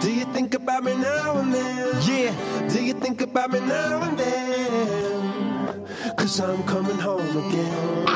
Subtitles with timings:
[0.00, 1.94] Do you think about me now and then?
[2.08, 2.68] Yeah.
[2.72, 5.86] Do you think about me now and then?
[6.16, 8.06] Cause I'm coming home again.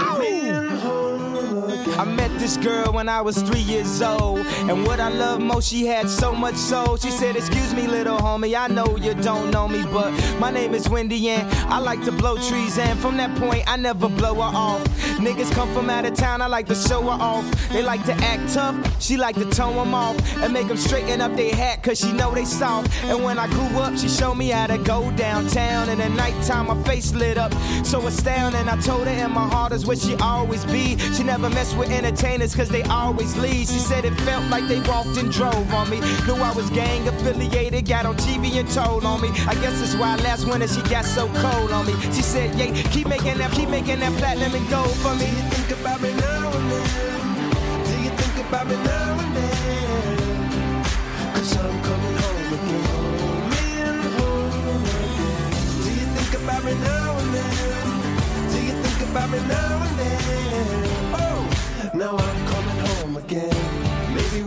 [1.97, 4.39] I met this girl when I was three years old.
[4.71, 6.97] And what I love most, she had so much soul.
[6.97, 10.11] She said, Excuse me, little homie, I know you don't know me, but
[10.41, 12.79] my name is Wendy, and I like to blow trees.
[12.79, 14.83] And from that point, I never blow her off.
[15.19, 17.45] Niggas come from out of town, I like to show her off.
[17.71, 20.17] They like to act tough, she like to tone them off.
[20.43, 22.91] And make them straighten up their hat, cause she know they soft.
[23.05, 25.89] And when I grew up, she showed me how to go downtown.
[25.89, 27.55] And at nighttime, my face lit up,
[27.87, 28.69] so astounding.
[28.69, 30.99] I told her, and my heart is where she always be.
[31.15, 33.69] She never mess with entertainers, cause they always leave.
[33.69, 36.01] She said it felt like they walked and drove on me.
[36.27, 39.29] Knew I was gang affiliated, got on TV and told on me.
[39.47, 41.93] I guess that's why last winter she got so cold on me.
[42.13, 45.27] She said, yeah, keep making that, keep making that platinum and gold for me to
[45.53, 47.27] think about me now and then.
[47.85, 50.85] Do you think about me now and then?
[51.35, 54.01] Cause I'm coming home again.
[54.07, 55.51] Coming home again.
[55.85, 57.91] Do you think about me now and then?
[58.51, 60.84] Do you think about me now and then?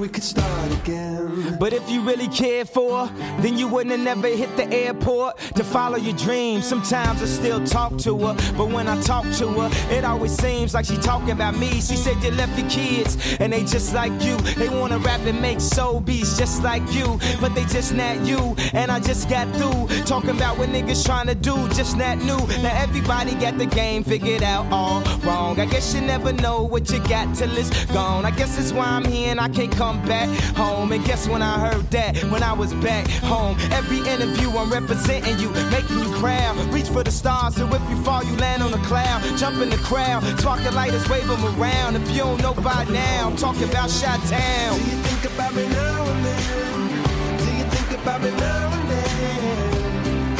[0.07, 1.57] we could start again.
[1.59, 3.07] But if you really cared for,
[3.41, 6.65] then you wouldn't have never hit the airport to follow your dreams.
[6.65, 10.73] Sometimes I still talk to her, but when I talk to her, it always seems
[10.73, 11.69] like she talking about me.
[11.81, 14.37] She said you left your kids, and they just like you.
[14.55, 18.55] They wanna rap and make soul beats just like you, but they just not you.
[18.73, 22.39] And I just got through talking about what niggas trying to do, just not new.
[22.63, 25.59] Now everybody got the game figured out all wrong.
[25.59, 28.23] I guess you never know what you got till it's gone.
[28.25, 30.91] I guess that's why I'm here and I can't come back home.
[30.91, 32.17] And guess when I heard that?
[32.31, 33.57] When I was back home.
[33.71, 36.57] Every interview, I'm representing you, making you crowd.
[36.73, 39.21] Reach for the stars, so if you fall, you land on a cloud.
[39.37, 41.95] Jump in the crowd, spark the lighters, wave them around.
[41.95, 44.75] If you don't know by now, I'm talking about Chi-Town.
[44.77, 47.37] Do you think about me now and then?
[47.37, 50.37] Do you think about me now and then?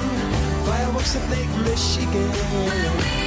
[0.68, 3.25] fireworks at Lake Michigan?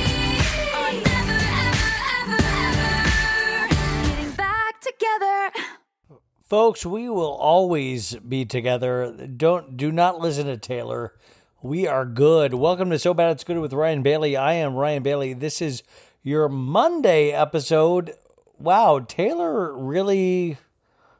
[6.48, 9.12] Folks, we will always be together.
[9.36, 11.12] Don't do not listen to Taylor.
[11.60, 12.54] We are good.
[12.54, 14.34] Welcome to So Bad It's Good with Ryan Bailey.
[14.34, 15.34] I am Ryan Bailey.
[15.34, 15.82] This is
[16.22, 18.14] your Monday episode.
[18.58, 20.56] Wow, Taylor really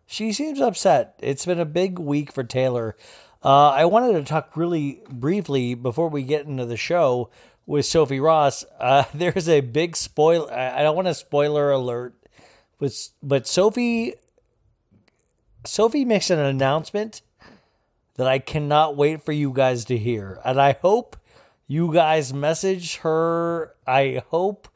[0.07, 1.17] she seems upset.
[1.23, 2.97] It's been a big week for Taylor.
[3.45, 7.29] Uh, I wanted to talk really briefly before we get into the show
[7.67, 8.65] with Sophie Ross.
[8.81, 10.49] Uh, there's a big spoil.
[10.51, 12.15] I don't want to spoiler alert,
[12.79, 14.15] but but Sophie
[15.65, 17.23] Sophie makes an announcement
[18.15, 20.41] that I cannot wait for you guys to hear.
[20.45, 21.17] And I hope
[21.67, 23.75] you guys message her.
[23.87, 24.69] I hope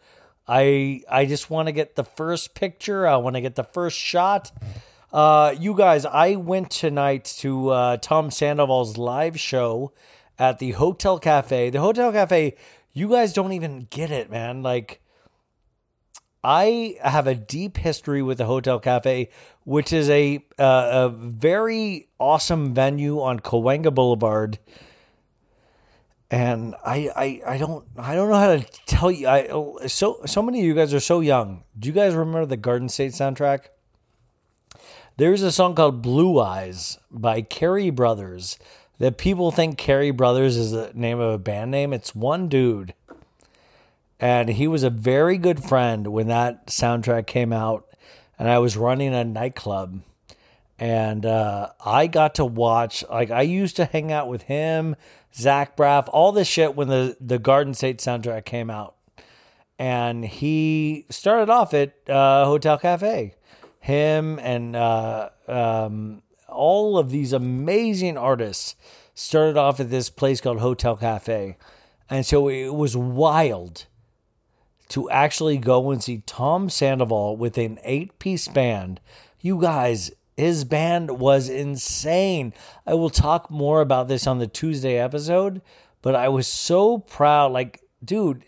[0.47, 3.07] I I just want to get the first picture.
[3.07, 4.53] I want to get the first shot.
[5.13, 9.93] Uh, you guys, I went tonight to uh, Tom Sandoval's live show
[10.39, 11.69] at the Hotel Cafe.
[11.71, 12.57] The Hotel Cafe,
[12.93, 14.63] you guys don't even get it, man.
[14.63, 15.01] Like
[16.43, 19.29] I have a deep history with the Hotel Cafe
[19.65, 24.59] which is a uh, a very awesome venue on Cahuenga Boulevard.
[26.31, 27.11] And I,
[27.45, 29.29] I I don't I don't know how to tell you.
[29.29, 31.63] I so so many of you guys are so young.
[31.79, 33.65] Do you guys remember the Garden State soundtrack?
[35.19, 38.59] There's a song called Blue Eyes by Cary Brothers
[38.99, 41.93] that people think Cary Brothers is the name of a band name.
[41.93, 42.95] It's one dude.
[44.19, 47.87] And he was a very good friend when that soundtrack came out
[48.43, 50.01] and I was running a nightclub.
[50.77, 54.97] And uh, I got to watch, like, I used to hang out with him,
[55.33, 58.97] Zach Braff, all this shit when the, the Garden State soundtrack came out.
[59.79, 63.37] And he started off at uh, Hotel Cafe.
[63.79, 68.75] Him and uh, um, all of these amazing artists
[69.15, 71.57] started off at this place called Hotel Cafe.
[72.11, 73.85] And so it was wild
[74.93, 79.01] to actually go and see Tom Sandoval with an eight piece band.
[79.41, 82.53] You guys, his band was insane.
[82.87, 85.63] I will talk more about this on the Tuesday episode,
[86.03, 87.53] but I was so proud.
[87.53, 88.45] Like, dude,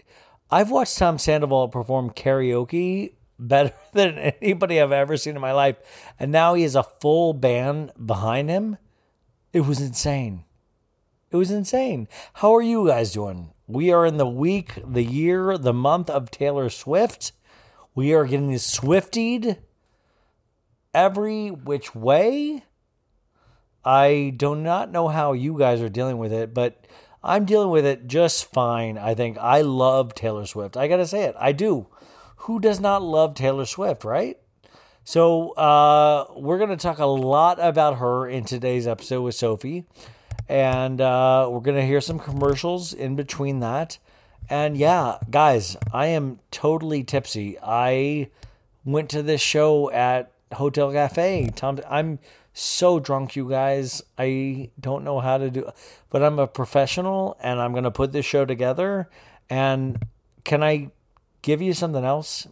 [0.51, 5.77] I've watched Tom Sandoval perform karaoke better than anybody I've ever seen in my life.
[6.21, 8.77] And now he has a full band behind him.
[9.55, 10.45] It was insane.
[11.31, 12.07] It was insane.
[12.35, 13.54] How are you guys doing?
[13.67, 17.33] We are in the week, the year, the month of Taylor Swift.
[17.95, 19.57] We are getting swiftied
[20.93, 22.65] every which way.
[23.83, 26.87] I do not know how you guys are dealing with it, but
[27.23, 28.99] I'm dealing with it just fine.
[28.99, 30.77] I think I love Taylor Swift.
[30.77, 31.35] I got to say it.
[31.39, 31.87] I do.
[32.39, 34.39] Who does not love Taylor Swift, right?
[35.05, 39.85] So, uh, we're going to talk a lot about her in today's episode with Sophie
[40.49, 43.99] and uh, we're gonna hear some commercials in between that.
[44.51, 47.57] And yeah, guys, I am totally tipsy.
[47.63, 48.29] I
[48.85, 51.51] went to this show at Hotel Cafe.
[51.57, 52.19] Tom, I'm
[52.53, 54.03] so drunk, you guys.
[54.19, 55.71] I don't know how to do,
[56.11, 59.09] but I'm a professional, and I'm gonna put this show together.
[59.49, 60.03] And
[60.45, 60.91] can I
[61.41, 62.47] give you something else?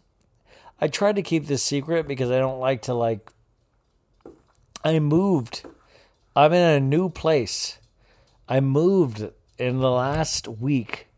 [0.80, 3.30] I tried to keep this secret because I don't like to like.
[4.84, 5.62] I moved.
[6.34, 7.78] I'm in a new place
[8.48, 9.20] I moved
[9.58, 11.08] in the last week,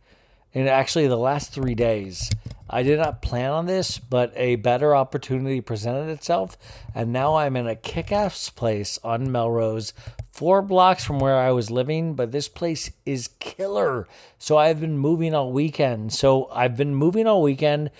[0.55, 2.31] and actually the last three days.
[2.69, 6.57] I did not plan on this, but a better opportunity presented itself,
[6.95, 9.93] and now I'm in a kick ass place on Melrose,
[10.33, 12.15] four blocks from where I was living.
[12.15, 14.09] But this place is killer.
[14.39, 16.13] So I've been moving all weekend.
[16.13, 17.91] So I've been moving all weekend,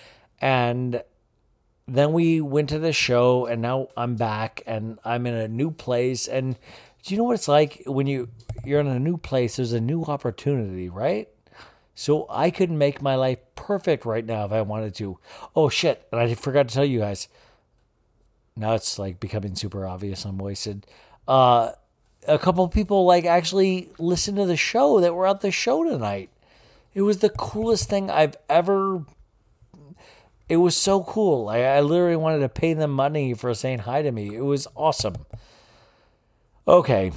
[0.41, 1.03] and
[1.87, 5.71] then we went to the show, and now I'm back, and I'm in a new
[5.71, 6.27] place.
[6.27, 6.57] And
[7.05, 8.27] do you know what it's like when you
[8.65, 11.29] you're in a new place there's a new opportunity right
[11.93, 15.17] so i could make my life perfect right now if i wanted to
[15.55, 17.27] oh shit and i forgot to tell you guys
[18.57, 20.85] now it's like becoming super obvious i'm wasted
[21.27, 21.71] uh,
[22.27, 26.29] a couple people like actually listened to the show that were at the show tonight
[26.95, 29.03] it was the coolest thing i've ever
[30.49, 34.01] it was so cool I, I literally wanted to pay them money for saying hi
[34.03, 35.15] to me it was awesome
[36.67, 37.11] Okay,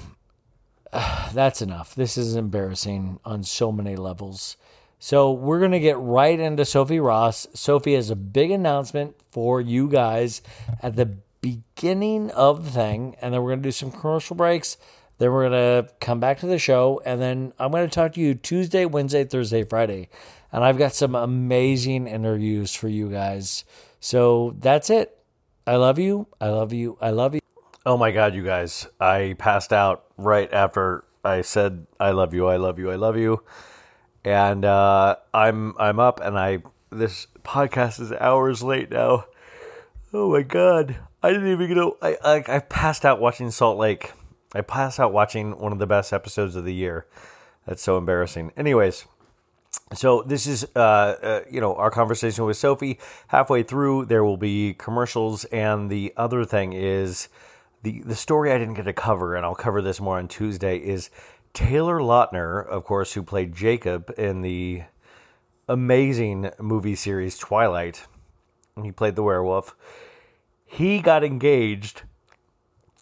[1.33, 1.95] that's enough.
[1.95, 4.57] This is embarrassing on so many levels.
[4.99, 7.47] So we're going to get right into Sophie Ross.
[7.55, 10.43] Sophie has a big announcement for you guys
[10.83, 14.77] at the beginning of the thing, and then we're going to do some commercial breaks.
[15.17, 18.13] Then we're going to come back to the show, and then I'm going to talk
[18.15, 20.11] to you Tuesday, Wednesday, Thursday, Friday.
[20.53, 23.65] And I've got some amazing interviews for you guys.
[24.01, 25.17] So that's it.
[25.67, 26.27] I love you.
[26.39, 26.99] I love you.
[27.01, 27.41] I love you.
[27.89, 28.87] Oh my God, you guys.
[29.01, 33.17] I passed out right after I said, I love you, I love you, I love
[33.17, 33.43] you.
[34.27, 36.59] And uh, I'm I'm up and I
[36.91, 39.25] this podcast is hours late now.
[40.13, 40.97] Oh my god.
[41.23, 44.13] I didn't even get a, I, I I passed out watching Salt Lake.
[44.55, 47.07] I passed out watching one of the best episodes of the year.
[47.67, 48.53] That's so embarrassing.
[48.55, 49.07] Anyways,
[49.95, 52.99] so this is uh, uh, you know our conversation with Sophie.
[53.29, 57.29] Halfway through, there will be commercials, and the other thing is
[57.83, 60.79] the the story I didn't get to cover, and I'll cover this more on Tuesday,
[60.79, 61.11] is
[61.53, 64.83] Taylor Lautner, of course, who played Jacob in the
[65.69, 68.07] amazing movie series Twilight.
[68.83, 69.77] He played the werewolf.
[70.65, 72.03] He got engaged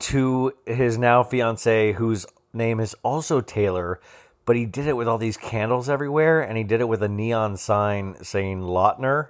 [0.01, 4.01] to his now fiance, whose name is also Taylor,
[4.45, 7.09] but he did it with all these candles everywhere, and he did it with a
[7.09, 9.29] neon sign saying Lautner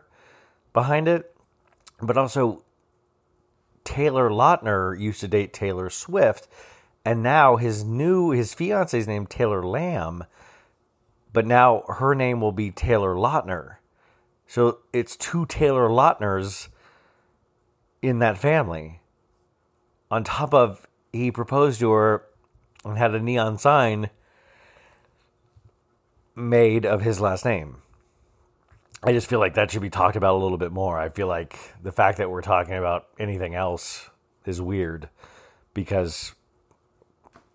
[0.73, 1.33] behind it.
[2.03, 2.63] But also,
[3.87, 6.47] Taylor Lautner used to date Taylor Swift,
[7.07, 10.25] and now his new his fiance is named Taylor Lamb,
[11.33, 13.77] but now her name will be Taylor Lautner.
[14.49, 16.67] So it's two Taylor Lautners
[18.03, 19.01] in that family.
[20.11, 22.23] On top of he proposed to her
[22.85, 24.11] and had a neon sign
[26.35, 27.79] made of his last name.
[29.07, 30.99] I just feel like that should be talked about a little bit more.
[30.99, 34.11] I feel like the fact that we're talking about anything else
[34.45, 35.09] is weird
[35.75, 36.35] because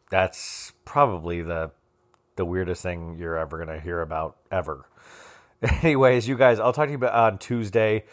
[0.09, 1.71] that's probably the
[2.37, 4.85] the weirdest thing you're ever going to hear about ever.
[5.83, 8.05] Anyways, you guys, I'll talk to you on Tuesday.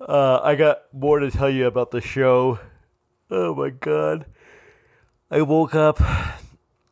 [0.00, 2.58] Uh, I got more to tell you about the show.
[3.30, 4.26] Oh my god.
[5.30, 6.00] I woke up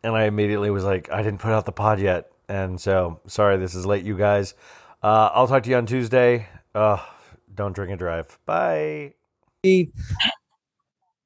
[0.04, 2.30] and I immediately was like, I didn't put out the pod yet.
[2.49, 4.54] And so, sorry this is late, you guys.
[5.02, 6.48] Uh, I'll talk to you on Tuesday.
[6.74, 6.98] Uh,
[7.54, 8.38] don't drink and drive.
[8.46, 9.14] Bye.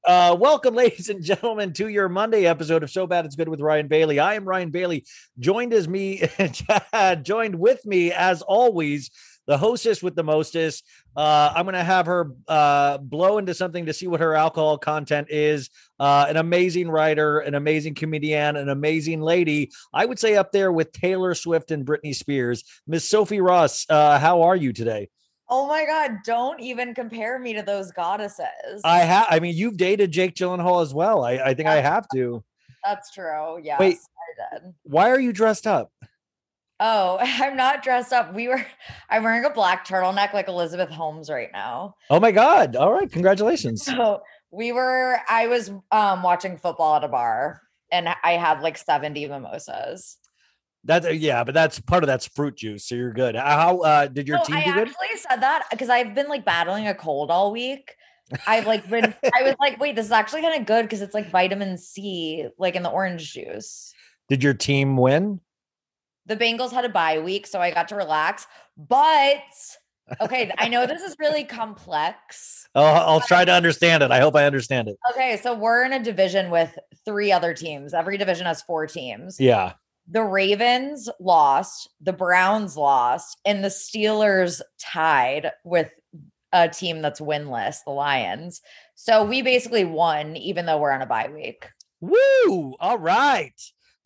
[0.05, 3.61] Uh, welcome, ladies and gentlemen, to your Monday episode of So Bad It's Good with
[3.61, 4.19] Ryan Bailey.
[4.19, 5.05] I am Ryan Bailey,
[5.39, 6.23] joined as me,
[7.23, 9.11] joined with me as always
[9.47, 10.85] the hostess with the mostest.
[11.17, 14.79] Uh, I'm going to have her uh, blow into something to see what her alcohol
[14.79, 15.71] content is.
[15.99, 19.71] Uh, an amazing writer, an amazing comedian, an amazing lady.
[19.93, 22.65] I would say up there with Taylor Swift and Britney Spears.
[22.87, 25.09] Miss Sophie Ross, uh, how are you today?
[25.53, 26.19] Oh my God!
[26.25, 28.83] Don't even compare me to those goddesses.
[28.85, 29.27] I have.
[29.31, 31.25] I mean, you've dated Jake Gyllenhaal as well.
[31.25, 32.45] I, I think I have to.
[32.85, 33.59] That's true.
[33.61, 33.81] Yes.
[33.81, 33.99] Wait,
[34.85, 35.91] why are you dressed up?
[36.81, 38.35] Oh, I'm not dressed up.
[38.35, 38.65] We were,
[39.11, 41.95] I'm wearing a black turtleneck like Elizabeth Holmes right now.
[42.09, 42.75] Oh my God.
[42.75, 43.11] All right.
[43.13, 43.85] Congratulations.
[43.85, 47.61] So we were, I was um, watching football at a bar
[47.93, 50.17] and I had like 70 mimosas.
[50.85, 53.37] That uh, yeah, but that's part of that's fruit juice, so you're good.
[53.37, 54.57] How uh, did your so team?
[54.57, 57.95] I do actually said that because I've been like battling a cold all week.
[58.47, 59.13] I've like been.
[59.35, 62.47] I was like, wait, this is actually kind of good because it's like vitamin C,
[62.59, 63.93] like in the orange juice.
[64.31, 65.41] Did your team win?
[66.31, 68.47] The Bengals had a bye week, so I got to relax.
[68.77, 69.43] But
[70.21, 72.69] okay, I know this is really complex.
[72.77, 74.13] Oh, I'll try to understand it.
[74.13, 74.97] I hope I understand it.
[75.13, 77.93] Okay, so we're in a division with three other teams.
[77.95, 79.41] Every division has four teams.
[79.41, 79.73] Yeah.
[80.09, 85.91] The Ravens lost, the Browns lost, and the Steelers tied with
[86.53, 88.63] a team that's winless, the Lions.
[88.95, 91.67] So we basically won, even though we're on a bye week.
[92.01, 92.77] Woo!
[92.79, 93.53] All right.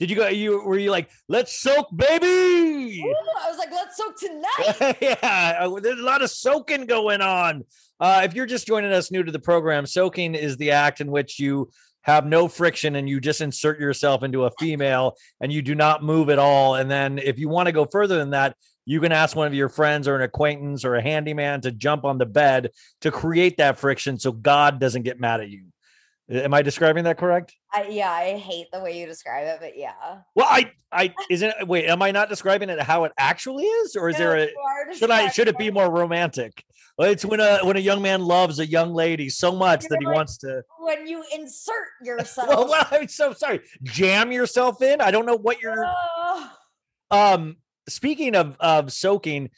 [0.04, 0.28] Did you go?
[0.28, 2.26] You were you like, let's soak, baby?
[3.00, 4.98] Ooh, I was like, let's soak tonight.
[5.00, 7.64] yeah, uh, there's a lot of soaking going on.
[7.98, 11.10] Uh, if you're just joining us new to the program, soaking is the act in
[11.10, 11.70] which you
[12.02, 16.02] have no friction and you just insert yourself into a female and you do not
[16.04, 16.74] move at all.
[16.74, 19.54] And then if you want to go further than that, you can ask one of
[19.54, 23.56] your friends or an acquaintance or a handyman to jump on the bed to create
[23.56, 25.64] that friction so God doesn't get mad at you.
[26.30, 27.54] Am I describing that correct?
[27.72, 29.92] I, yeah, I hate the way you describe it, but yeah.
[30.34, 31.50] Well, I, I isn't.
[31.50, 34.24] It, uh, wait, am I not describing it how it actually is, or is no,
[34.30, 34.36] there
[34.88, 36.64] a should I should it be more romantic?
[36.96, 39.98] It's when a when a young man loves a young lady so much You're that
[40.00, 40.62] he like, wants to.
[40.78, 42.48] When you insert yourself.
[42.48, 43.60] well, well, I'm so sorry.
[43.82, 45.02] Jam yourself in.
[45.02, 45.84] I don't know what you're.
[47.10, 49.50] Um, speaking of of soaking,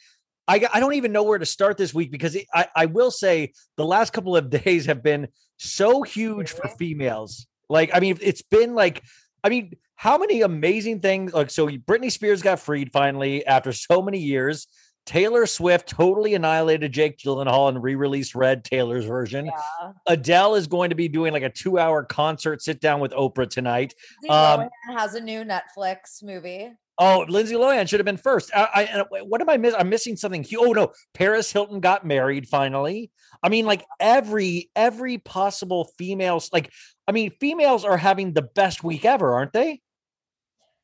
[0.47, 3.53] I, I don't even know where to start this week because I, I will say
[3.75, 5.27] the last couple of days have been
[5.57, 7.47] so huge for females.
[7.69, 9.03] Like, I mean, it's been like,
[9.43, 11.33] I mean, how many amazing things?
[11.33, 14.67] Like, so Britney Spears got freed finally after so many years.
[15.05, 19.45] Taylor Swift totally annihilated Jake Gyllenhaal and re-released Red Taylor's version.
[19.45, 19.91] Yeah.
[20.05, 23.93] Adele is going to be doing like a two-hour concert sit down with Oprah tonight.
[24.29, 26.71] Um, has a new Netflix movie.
[26.99, 28.49] Oh, Lindsay Lohan should have been first.
[28.55, 29.79] I, I what am I missing?
[29.79, 30.45] I'm missing something.
[30.57, 33.11] Oh no, Paris Hilton got married finally.
[33.43, 36.71] I mean, like every every possible females, like
[37.07, 39.81] I mean, females are having the best week ever, aren't they?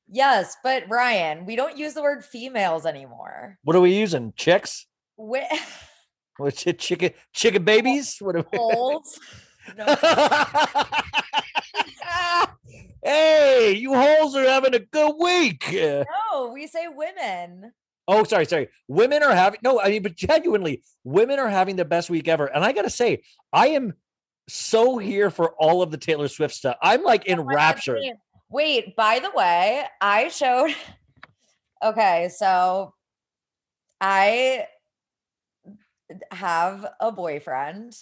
[0.07, 3.57] Yes, but Ryan, we don't use the word females anymore.
[3.63, 4.33] What are we using?
[4.35, 4.85] Chicks?
[5.17, 5.43] What?
[6.37, 6.79] What's it?
[6.79, 7.11] Chicken?
[7.33, 8.17] Chicken babies?
[8.19, 8.57] What are we?
[8.57, 9.19] Holes.
[9.77, 9.85] No.
[13.03, 15.65] hey, you holes are having a good week.
[15.71, 17.71] No, we say women.
[18.07, 18.67] Oh, sorry, sorry.
[18.87, 22.45] Women are having no, I mean, but genuinely, women are having the best week ever.
[22.47, 23.93] And I gotta say, I am
[24.49, 26.77] so here for all of the Taylor Swift stuff.
[26.81, 27.95] I'm like in oh rapture.
[28.01, 28.13] God.
[28.49, 30.75] Wait, by the way, I showed
[31.85, 32.93] okay, so
[34.01, 34.65] I
[36.31, 37.93] have a boyfriend.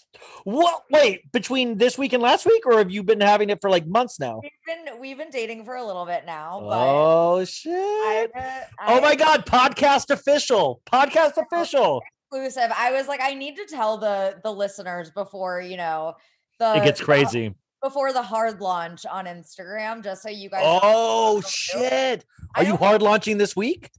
[0.43, 0.83] What?
[0.89, 3.85] Wait, between this week and last week, or have you been having it for like
[3.85, 4.41] months now?
[4.41, 6.59] We've been we've been dating for a little bit now.
[6.63, 7.71] oh shit!
[7.73, 9.45] I, uh, oh my god!
[9.45, 10.81] Podcast official.
[10.91, 12.01] Podcast official.
[12.31, 12.71] Exclusive.
[12.77, 16.15] I was like, I need to tell the the listeners before you know
[16.59, 17.53] the it gets crazy.
[17.81, 20.61] before the hard launch on Instagram, just so you guys.
[20.65, 22.25] Oh shit!
[22.55, 23.89] Are you hard launching this week?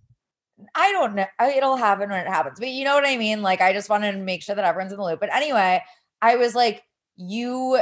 [0.74, 1.26] I don't know.
[1.54, 2.58] It'll happen when it happens.
[2.58, 3.42] But you know what I mean?
[3.42, 5.20] Like, I just wanted to make sure that everyone's in the loop.
[5.20, 5.82] But anyway,
[6.20, 6.82] I was like,
[7.16, 7.78] you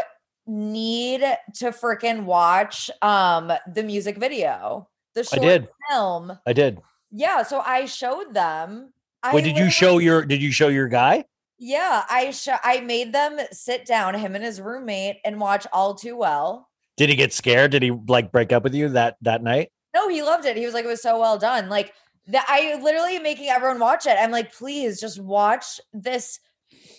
[0.46, 1.20] need
[1.54, 5.68] to freaking watch um the music video, the short I did.
[5.90, 6.38] film.
[6.46, 6.80] I did.
[7.12, 7.42] Yeah.
[7.42, 8.92] So I showed them.
[9.32, 11.24] Wait, did you show your did you show your guy?
[11.58, 15.94] Yeah, I sh- I made them sit down, him and his roommate, and watch All
[15.94, 16.66] Too Well.
[16.96, 17.72] Did he get scared?
[17.72, 19.70] Did he like break up with you that that night?
[19.94, 20.56] No, he loved it.
[20.56, 21.68] He was like, it was so well done.
[21.68, 21.92] Like
[22.30, 24.16] that I literally am making everyone watch it.
[24.18, 26.38] I'm like, please just watch this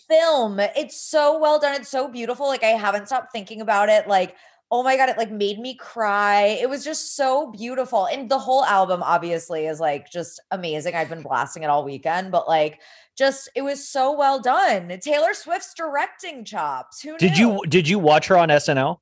[0.09, 0.59] film.
[0.59, 1.75] It's so well done.
[1.75, 2.47] It's so beautiful.
[2.47, 4.07] Like I haven't stopped thinking about it.
[4.07, 4.35] Like,
[4.69, 6.43] oh my God, it like made me cry.
[6.45, 8.07] It was just so beautiful.
[8.07, 10.95] And the whole album obviously is like just amazing.
[10.95, 12.79] I've been blasting it all weekend, but like
[13.17, 14.97] just it was so well done.
[15.01, 17.01] Taylor Swift's directing chops.
[17.01, 17.53] Who did knew?
[17.53, 18.97] you did you watch her on SNL?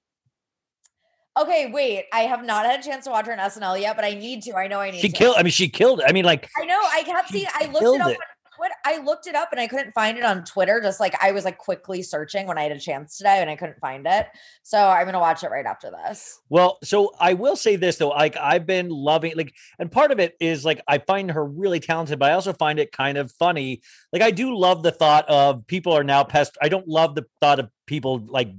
[1.39, 2.05] Okay, wait.
[2.11, 4.43] I have not had a chance to watch her in SNL yet, but I need
[4.43, 4.55] to.
[4.55, 4.99] I know I need.
[5.01, 5.15] She to.
[5.17, 5.35] killed.
[5.37, 6.01] I mean, she killed.
[6.05, 6.49] I mean, like.
[6.61, 6.79] I know.
[6.91, 7.47] I kept seeing.
[7.53, 8.09] I looked it up.
[8.11, 8.17] It.
[8.17, 8.73] On Twitter.
[8.85, 10.81] I looked it up and I couldn't find it on Twitter.
[10.81, 13.55] Just like I was like quickly searching when I had a chance today and I
[13.55, 14.27] couldn't find it.
[14.63, 16.41] So I'm gonna watch it right after this.
[16.49, 18.09] Well, so I will say this though.
[18.09, 21.79] Like I've been loving like, and part of it is like I find her really
[21.79, 23.81] talented, but I also find it kind of funny.
[24.11, 26.57] Like I do love the thought of people are now pest.
[26.61, 28.49] I don't love the thought of people like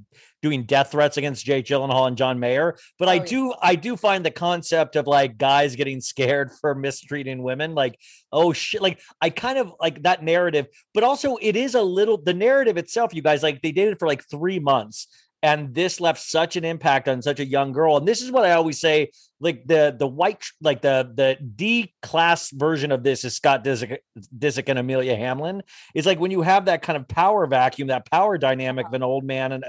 [0.42, 2.76] doing death threats against Jake Gyllenhaal and John Mayer.
[2.99, 6.75] But oh, I do, I do find the concept of like guys getting scared for
[6.75, 7.99] mistreating women, like
[8.32, 10.66] oh shit, like I kind of like that narrative.
[10.94, 13.14] But also, it is a little the narrative itself.
[13.14, 15.09] You guys like they did it for like three months,
[15.42, 18.44] and this left such an impact on such a young girl and this is what
[18.44, 23.24] i always say like the the white like the the d class version of this
[23.24, 23.98] is scott disick,
[24.37, 25.62] disick and amelia hamlin
[25.94, 29.03] it's like when you have that kind of power vacuum that power dynamic of an
[29.03, 29.64] old man and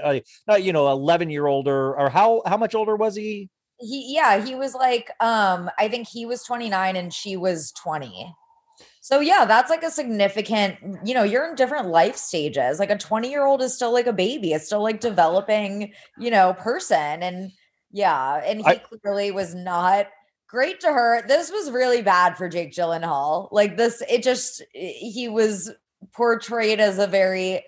[0.48, 4.44] uh, you know 11 year older or how how much older was he he yeah
[4.44, 8.34] he was like um i think he was 29 and she was 20
[9.04, 12.78] so yeah, that's like a significant, you know, you're in different life stages.
[12.78, 14.52] Like a 20 year old is still like a baby.
[14.52, 17.20] It's still like developing, you know, person.
[17.20, 17.50] And
[17.90, 20.06] yeah, and he I, clearly was not
[20.48, 21.24] great to her.
[21.26, 23.48] This was really bad for Jake Gyllenhaal.
[23.50, 25.72] Like this, it just, he was
[26.12, 27.64] portrayed as a very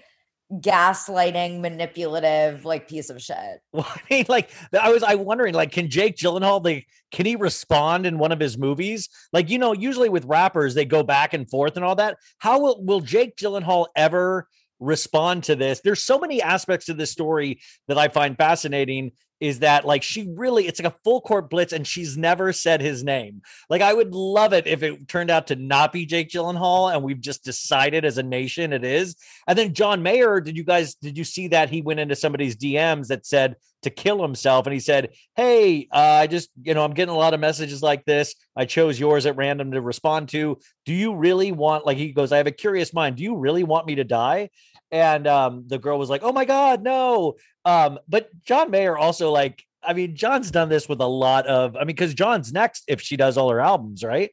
[0.61, 3.35] gaslighting, manipulative, like piece of shit.
[3.73, 7.35] Well, I mean, like I was, I wondering, like, can Jake Gyllenhaal, like, can he
[7.37, 9.09] respond in one of his movies?
[9.33, 12.17] Like, you know, usually with rappers, they go back and forth and all that.
[12.39, 14.47] How will will Jake Gyllenhaal ever?
[14.81, 15.81] respond to this.
[15.83, 20.29] There's so many aspects to this story that I find fascinating is that like she
[20.37, 23.43] really it's like a full court blitz and she's never said his name.
[23.69, 27.03] Like I would love it if it turned out to not be Jake Gyllenhaal and
[27.03, 29.17] we've just decided as a nation it is.
[29.47, 32.57] And then John Mayer, did you guys did you see that he went into somebody's
[32.57, 36.85] DMs that said to kill himself and he said, "Hey, uh, I just you know
[36.85, 38.35] I'm getting a lot of messages like this.
[38.57, 40.59] I chose yours at random to respond to.
[40.87, 43.17] Do you really want like he goes, I have a curious mind.
[43.17, 44.51] Do you really want me to die?"
[44.91, 49.31] and um, the girl was like, "Oh my god, no!" Um, but John Mayer also
[49.31, 52.85] like, I mean, John's done this with a lot of, I mean, because John's next
[52.89, 54.31] if she does all her albums, right?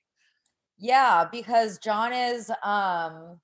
[0.77, 3.39] Yeah, because John is, um,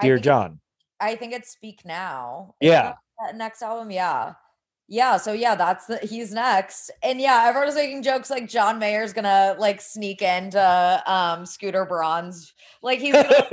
[0.00, 0.60] dear I John.
[0.98, 2.54] I think it's Speak Now.
[2.60, 2.94] Yeah,
[3.34, 3.90] next album.
[3.90, 4.34] Yeah.
[4.92, 6.90] Yeah, so yeah, that's the he's next.
[7.04, 12.52] And yeah, everyone's making jokes like John Mayer's gonna like sneak into um Scooter Braun's.
[12.82, 13.52] Like he's gonna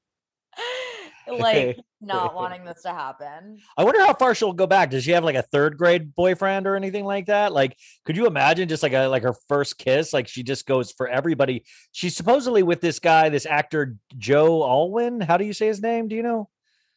[1.36, 3.58] like not wanting this to happen.
[3.76, 4.90] I wonder how far she'll go back.
[4.90, 7.52] Does she have like a third grade boyfriend or anything like that?
[7.52, 10.12] Like, could you imagine just like a like her first kiss?
[10.12, 11.64] Like she just goes for everybody.
[11.92, 15.20] She's supposedly with this guy, this actor Joe Alwyn.
[15.20, 16.08] How do you say his name?
[16.08, 16.48] Do you know?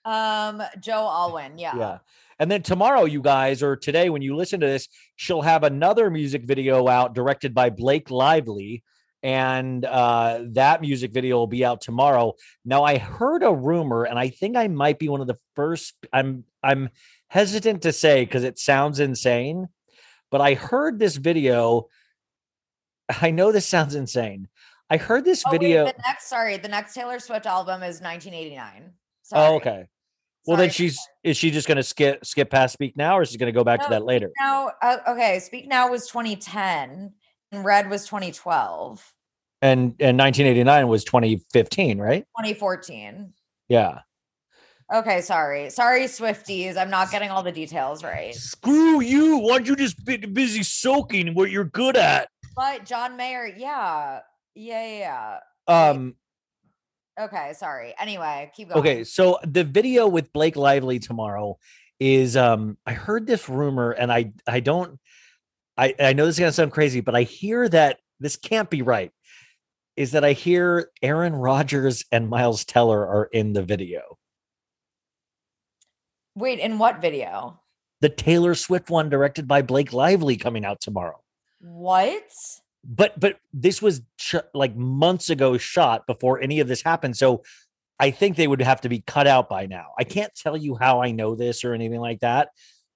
[0.06, 1.58] Um, Joe Alwyn.
[1.58, 1.76] Yeah.
[1.76, 1.98] Yeah.
[2.40, 6.12] And then tomorrow, you guys, or today when you listen to this, she'll have another
[6.12, 8.84] music video out directed by Blake Lively
[9.24, 12.34] and uh, that music video will be out tomorrow.
[12.64, 15.96] Now, I heard a rumor, and I think I might be one of the first.
[16.14, 16.90] I'm I'm
[17.30, 19.70] hesitant to say because it sounds insane,
[20.32, 21.88] but I heard this video.
[23.22, 24.50] I know this sounds insane.
[24.90, 25.86] I heard this oh, video.
[25.86, 28.92] Wait, the next, sorry, the next Taylor Swift album is 1989.
[29.24, 29.48] Sorry.
[29.54, 29.86] Oh, okay.
[30.46, 30.68] Well, sorry.
[30.68, 33.38] then she's is she just going to skip skip past Speak Now, or is she
[33.38, 34.30] going to go back no, to that later?
[34.40, 37.14] No, uh, okay, Speak Now was 2010
[37.52, 39.14] red was 2012
[39.62, 43.34] and and 1989 was 2015 right 2014
[43.70, 44.00] yeah
[44.94, 49.68] okay sorry sorry swifties i'm not getting all the details right screw you why don't
[49.68, 54.20] you just be busy soaking what you're good at but john mayer yeah
[54.56, 55.90] yeah yeah, yeah.
[55.92, 56.16] um
[57.20, 61.58] okay sorry anyway keep going okay so the video with blake lively tomorrow
[62.00, 65.00] is um i heard this rumor and i i don't
[65.78, 68.70] I, I know this is going to sound crazy, but I hear that this can't
[68.70, 69.12] be right.
[69.96, 74.18] Is that I hear Aaron Rodgers and Miles Teller are in the video.
[76.36, 77.60] Wait, in what video?
[78.02, 81.20] The Taylor Swift one directed by Blake Lively coming out tomorrow.
[81.62, 82.24] What?
[82.84, 84.02] But but this was
[84.54, 87.18] like months ago shot before any of this happened.
[87.18, 87.42] So
[88.00, 89.88] I think they would have to be cut out by now.
[89.98, 92.50] I can't tell you how I know this or anything like that,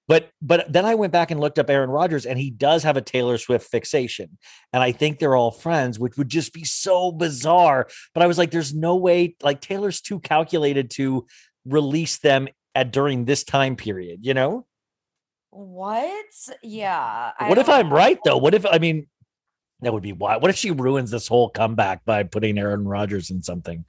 [0.08, 2.96] but but then I went back and looked up Aaron Rodgers, and he does have
[2.96, 4.36] a Taylor Swift fixation,
[4.72, 7.86] and I think they're all friends, which would just be so bizarre.
[8.12, 11.26] But I was like, there's no way, like Taylor's too calculated to
[11.64, 14.66] release them at during this time period, you know?
[15.50, 16.24] What?
[16.62, 17.30] Yeah.
[17.46, 18.38] what if I'm right though?
[18.38, 19.06] What if I mean
[19.82, 20.38] that would be why?
[20.38, 23.84] What if she ruins this whole comeback by putting Aaron Rodgers in something?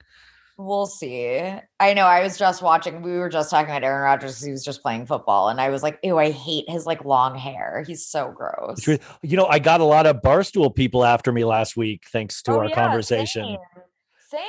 [0.56, 1.36] We'll see.
[1.80, 2.06] I know.
[2.06, 3.02] I was just watching.
[3.02, 4.40] We were just talking about Aaron Rodgers.
[4.40, 7.36] He was just playing football, and I was like, "Ew, I hate his like long
[7.36, 7.82] hair.
[7.84, 8.98] He's so gross." You
[9.36, 12.58] know, I got a lot of barstool people after me last week, thanks to oh,
[12.60, 13.56] our yeah, conversation.
[14.30, 14.40] Same.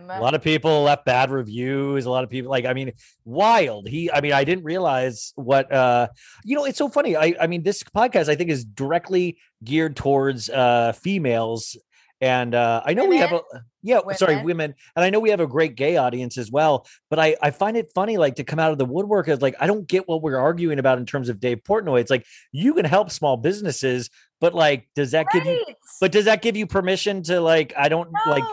[0.00, 0.10] same.
[0.10, 2.04] A lot of people left bad reviews.
[2.04, 2.92] A lot of people, like, I mean,
[3.24, 3.88] wild.
[3.88, 5.72] He, I mean, I didn't realize what.
[5.72, 6.08] uh
[6.44, 7.16] You know, it's so funny.
[7.16, 11.74] I, I mean, this podcast I think is directly geared towards uh females
[12.20, 13.16] and uh, I know women?
[13.16, 13.42] we have a
[13.82, 14.16] yeah women?
[14.16, 17.36] sorry women and I know we have a great gay audience as well but I
[17.42, 19.86] I find it funny like to come out of the woodwork as like I don't
[19.86, 23.10] get what we're arguing about in terms of Dave Portnoy it's like you can help
[23.10, 24.08] small businesses
[24.40, 25.44] but like does that right.
[25.44, 25.64] give you
[26.00, 28.30] but does that give you permission to like I don't no.
[28.32, 28.44] like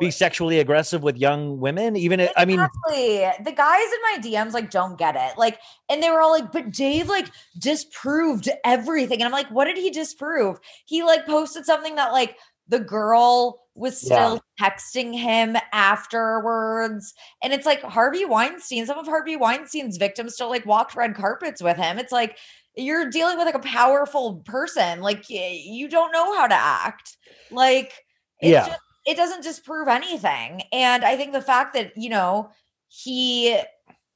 [0.00, 4.52] be sexually aggressive with young women even if, I mean the guys in my DMs
[4.52, 9.18] like don't get it like and they were all like but Dave like disproved everything
[9.20, 12.36] and I'm like what did he disprove he like posted something that like
[12.72, 14.68] the girl was still yeah.
[14.70, 17.12] texting him afterwards.
[17.42, 21.60] And it's like Harvey Weinstein, some of Harvey Weinstein's victims still like walked red carpets
[21.62, 21.98] with him.
[21.98, 22.38] It's like
[22.74, 25.02] you're dealing with like a powerful person.
[25.02, 27.18] Like you don't know how to act.
[27.50, 27.92] Like
[28.40, 28.66] yeah.
[28.68, 30.62] Just, it doesn't disprove anything.
[30.72, 32.48] And I think the fact that, you know,
[32.88, 33.58] he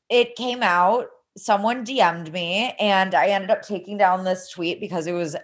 [0.09, 5.07] it came out someone DM'd me and I ended up taking down this tweet because
[5.07, 5.37] it was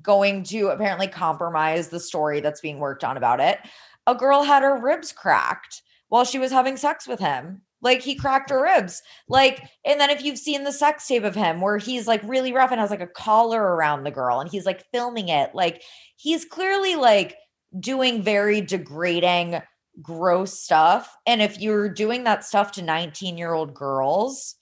[0.00, 3.58] going to apparently compromise the story that's being worked on about it.
[4.06, 7.62] A girl had her ribs cracked while she was having sex with him.
[7.80, 9.02] Like he cracked her ribs.
[9.28, 12.52] Like, and then if you've seen the sex tape of him where he's like really
[12.52, 15.82] rough and has like a collar around the girl and he's like filming it, like
[16.16, 17.36] he's clearly like
[17.78, 19.60] doing very degrading,
[20.00, 21.16] gross stuff.
[21.26, 24.56] And if you're doing that stuff to 19 year old girls,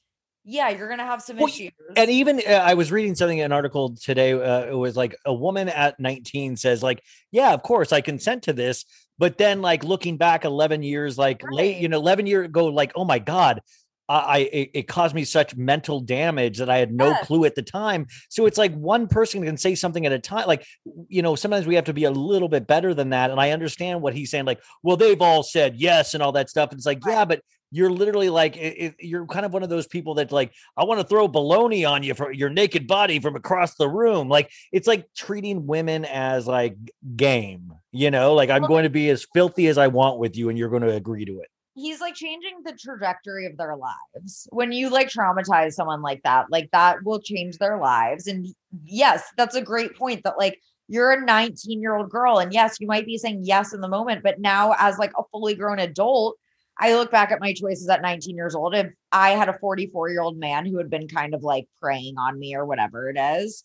[0.50, 1.70] yeah, you're gonna have some well, issues.
[1.96, 4.32] And even uh, I was reading something an article today.
[4.32, 8.42] Uh, it was like a woman at 19 says, like, yeah, of course I consent
[8.44, 8.84] to this,
[9.18, 11.52] but then like looking back 11 years, like right.
[11.54, 13.62] late, you know, 11 year ago, like, oh my god.
[14.08, 17.24] I, I it, it caused me such mental damage that I had no yes.
[17.24, 18.08] clue at the time.
[18.28, 20.48] So it's like one person can say something at a time.
[20.48, 20.66] Like,
[21.06, 23.30] you know, sometimes we have to be a little bit better than that.
[23.30, 24.46] And I understand what he's saying.
[24.46, 26.70] Like, well, they've all said yes and all that stuff.
[26.70, 27.12] And it's like, right.
[27.18, 30.32] yeah, but you're literally like it, it, you're kind of one of those people that
[30.32, 33.88] like I want to throw baloney on you for your naked body from across the
[33.88, 34.28] room.
[34.28, 36.76] Like it's like treating women as like
[37.16, 40.48] game, you know, like I'm going to be as filthy as I want with you
[40.48, 41.48] and you're going to agree to it.
[41.76, 44.48] He's like changing the trajectory of their lives.
[44.50, 48.26] When you like traumatize someone like that, like that will change their lives.
[48.26, 48.46] And
[48.84, 52.38] yes, that's a great point that like you're a 19 year old girl.
[52.38, 55.22] And yes, you might be saying yes in the moment, but now as like a
[55.32, 56.36] fully grown adult,
[56.82, 58.74] I look back at my choices at 19 years old.
[58.74, 62.16] If I had a 44 year old man who had been kind of like preying
[62.16, 63.62] on me or whatever it is,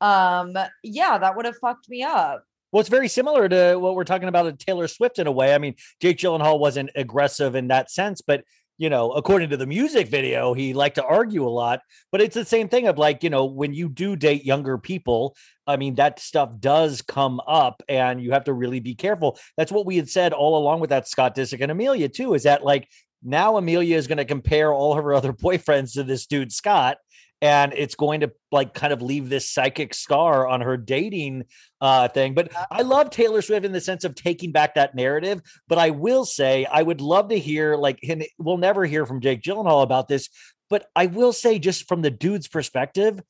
[0.00, 0.52] um,
[0.82, 2.42] yeah, that would have fucked me up.
[2.72, 5.54] Well, it's very similar to what we're talking about with Taylor Swift in a way.
[5.54, 8.42] I mean, Jake Gyllenhaal wasn't aggressive in that sense, but
[8.78, 11.80] you know, according to the music video, he liked to argue a lot,
[12.12, 15.34] but it's the same thing of like, you know, when you do date younger people,
[15.66, 19.38] I mean, that stuff does come up and you have to really be careful.
[19.56, 22.42] That's what we had said all along with that Scott Disick and Amelia, too, is
[22.42, 22.88] that like
[23.22, 26.98] now Amelia is going to compare all her other boyfriends to this dude, Scott
[27.42, 31.44] and it's going to like kind of leave this psychic scar on her dating
[31.80, 32.34] uh, thing.
[32.34, 35.42] But uh I love Taylor Swift in the sense of taking back that narrative.
[35.68, 38.00] But I will say, I would love to hear like,
[38.38, 40.30] we'll never hear from Jake Gyllenhaal about this.
[40.70, 43.20] But I will say, just from the dude's perspective,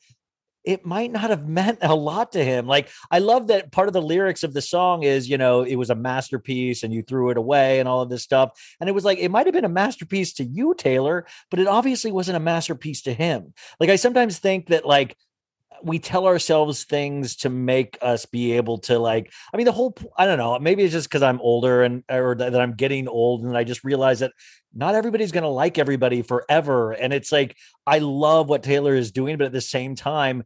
[0.67, 2.67] it might not have meant a lot to him.
[2.67, 5.77] Like, I love that part of the lyrics of the song is, you know, it
[5.77, 8.51] was a masterpiece and you threw it away and all of this stuff.
[8.81, 11.69] And it was like, it might have been a masterpiece to you, Taylor, but it
[11.69, 13.55] obviously wasn't a masterpiece to him.
[13.81, 15.17] Like, I sometimes think that, like,
[15.83, 19.95] we tell ourselves things to make us be able to like i mean the whole
[20.17, 23.45] i don't know maybe it's just because i'm older and or that i'm getting old
[23.45, 24.33] and i just realize that
[24.75, 29.13] not everybody's going to like everybody forever and it's like i love what taylor is
[29.13, 30.43] doing but at the same time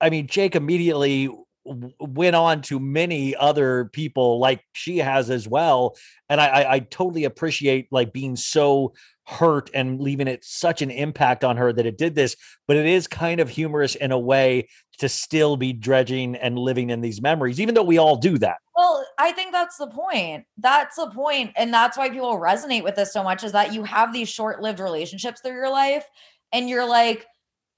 [0.00, 1.28] i mean jake immediately
[1.64, 5.94] went on to many other people like she has as well
[6.30, 8.94] and I, I, I totally appreciate like being so
[9.26, 12.34] hurt and leaving it such an impact on her that it did this
[12.66, 14.68] but it is kind of humorous in a way
[15.00, 18.56] to still be dredging and living in these memories even though we all do that
[18.76, 22.94] well i think that's the point that's the point and that's why people resonate with
[22.96, 26.06] this so much is that you have these short-lived relationships through your life
[26.52, 27.26] and you're like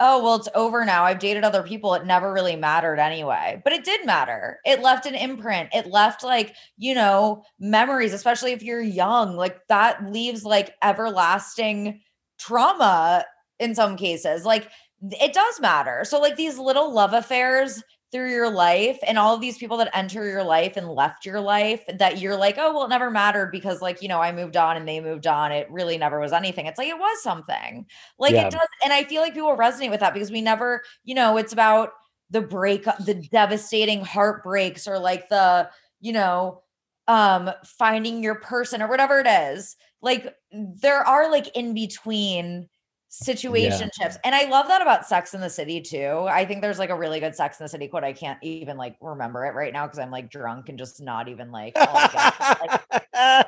[0.00, 1.04] oh, well, it's over now.
[1.04, 1.94] I've dated other people.
[1.94, 3.60] It never really mattered anyway.
[3.64, 4.58] But it did matter.
[4.64, 5.70] It left an imprint.
[5.72, 9.36] It left like, you know, memories, especially if you're young.
[9.36, 12.00] Like that leaves like everlasting
[12.38, 13.24] trauma
[13.60, 14.44] in some cases.
[14.44, 14.68] Like
[15.02, 16.04] it does matter.
[16.04, 19.88] So, like these little love affairs through your life and all of these people that
[19.94, 23.50] enter your life and left your life that you're like, oh, well, it never mattered
[23.50, 25.50] because, like, you know, I moved on and they moved on.
[25.50, 26.66] It really never was anything.
[26.66, 27.86] It's like it was something.
[28.18, 28.46] Like yeah.
[28.46, 28.68] it does.
[28.84, 31.92] And I feel like people resonate with that because we never, you know, it's about
[32.30, 35.68] the break, the devastating heartbreaks or like the,
[36.00, 36.62] you know,
[37.08, 39.74] um finding your person or whatever it is.
[40.02, 42.68] Like there are like in between
[43.12, 43.98] situationships.
[43.98, 44.16] Yeah.
[44.24, 46.26] And I love that about Sex in the City too.
[46.30, 48.04] I think there's like a really good Sex in the City quote.
[48.04, 51.28] I can't even like remember it right now because I'm like drunk and just not
[51.28, 52.78] even like, oh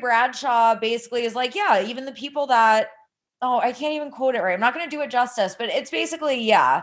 [0.00, 2.88] Bradshaw basically is like, yeah, even the people that
[3.42, 4.54] oh, I can't even quote it right.
[4.54, 6.82] I'm not going to do it justice, but it's basically, yeah,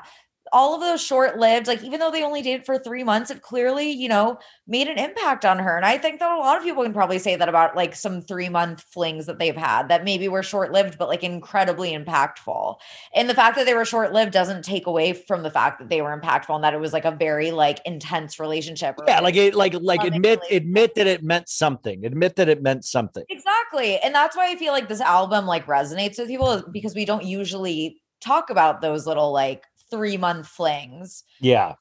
[0.54, 3.42] all of those short lived, like even though they only dated for three months, it
[3.42, 4.38] clearly, you know,
[4.68, 5.76] made an impact on her.
[5.76, 8.22] And I think that a lot of people can probably say that about like some
[8.22, 12.78] three month flings that they've had that maybe were short lived, but like incredibly impactful.
[13.16, 15.90] And the fact that they were short lived doesn't take away from the fact that
[15.90, 18.96] they were impactful and that it was like a very like intense relationship.
[19.08, 19.22] Yeah.
[19.22, 23.24] Like it, like, like admit, admit that it meant something, admit that it meant something.
[23.28, 23.98] Exactly.
[24.00, 27.24] And that's why I feel like this album like resonates with people because we don't
[27.24, 31.24] usually talk about those little like three month flings.
[31.40, 31.76] Yeah.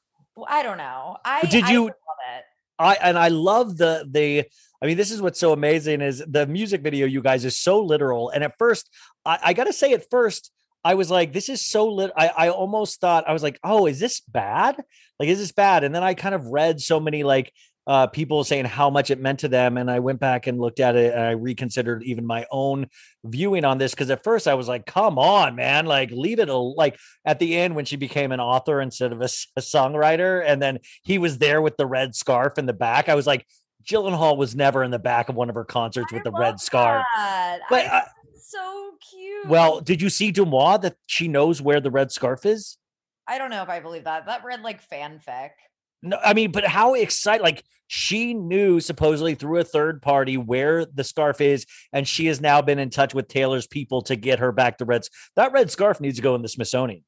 [0.47, 1.17] I don't know.
[1.25, 2.43] I did you I love it.
[2.79, 4.45] I and I love the the
[4.81, 7.81] I mean, this is what's so amazing is the music video, you guys, is so
[7.83, 8.29] literal.
[8.29, 8.89] And at first,
[9.25, 10.51] I, I gotta say, at first,
[10.83, 12.11] I was like, this is so lit.
[12.17, 14.75] I, I almost thought I was like, oh, is this bad?
[15.19, 15.83] Like, is this bad?
[15.83, 17.53] And then I kind of read so many like
[17.85, 19.77] uh, people saying how much it meant to them.
[19.77, 22.87] And I went back and looked at it and I reconsidered even my own
[23.25, 26.49] viewing on this because at first I was like, come on, man, like leave it.
[26.49, 26.53] A-.
[26.53, 30.61] Like at the end when she became an author instead of a, a songwriter, and
[30.61, 33.45] then he was there with the red scarf in the back, I was like,
[33.83, 36.59] Gyllenhaal was never in the back of one of her concerts I with the red
[36.59, 37.03] scarf.
[37.15, 37.59] That.
[37.69, 38.03] But I, uh
[38.37, 39.47] so cute.
[39.47, 42.77] Well, did you see Dumois that she knows where the red scarf is?
[43.25, 44.27] I don't know if I believe that.
[44.27, 45.49] That read like fanfic.
[46.03, 47.41] No, I mean, but how excited!
[47.41, 52.41] Like she knew supposedly through a third party where the scarf is, and she has
[52.41, 55.09] now been in touch with Taylor's people to get her back the Reds.
[55.37, 57.05] That red scarf needs to go in the Smithsonian.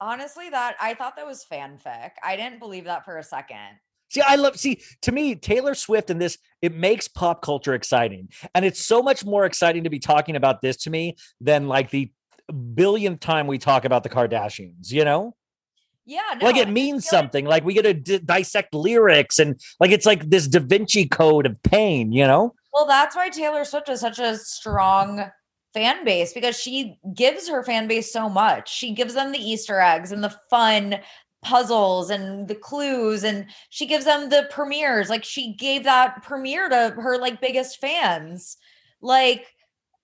[0.00, 2.12] Honestly, that I thought that was fanfic.
[2.22, 3.80] I didn't believe that for a second.
[4.10, 8.28] See, I love see to me Taylor Swift and this it makes pop culture exciting.
[8.54, 11.90] And it's so much more exciting to be talking about this to me than like
[11.90, 12.12] the
[12.74, 15.34] billionth time we talk about the Kardashians, you know?
[16.06, 17.44] Yeah, no, like it means something.
[17.44, 21.06] Like, like we get to d- dissect lyrics, and like it's like this Da Vinci
[21.06, 22.54] Code of pain, you know.
[22.72, 25.30] Well, that's why Taylor Swift is such a strong
[25.74, 28.72] fan base because she gives her fan base so much.
[28.72, 31.00] She gives them the Easter eggs and the fun
[31.42, 36.68] puzzles and the clues and she gives them the premieres like she gave that premiere
[36.68, 38.56] to her like biggest fans
[39.00, 39.46] like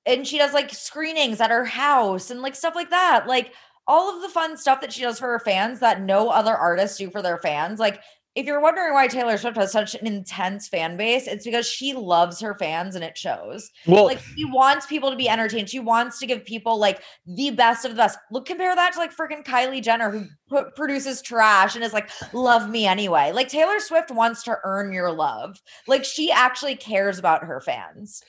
[0.07, 3.53] and she does like screenings at her house and like stuff like that like
[3.87, 6.99] all of the fun stuff that she does for her fans that no other artists
[6.99, 7.81] do for their fans.
[7.81, 8.01] Like,
[8.35, 11.93] if you're wondering why Taylor Swift has such an intense fan base, it's because she
[11.93, 13.69] loves her fans and it shows.
[13.87, 15.69] Well, like she wants people to be entertained.
[15.69, 18.19] She wants to give people like the best of the best.
[18.31, 22.09] Look, compare that to like freaking Kylie Jenner who p- produces trash and is like,
[22.33, 23.33] love me anyway.
[23.33, 25.61] Like Taylor Swift wants to earn your love.
[25.87, 28.23] Like she actually cares about her fans.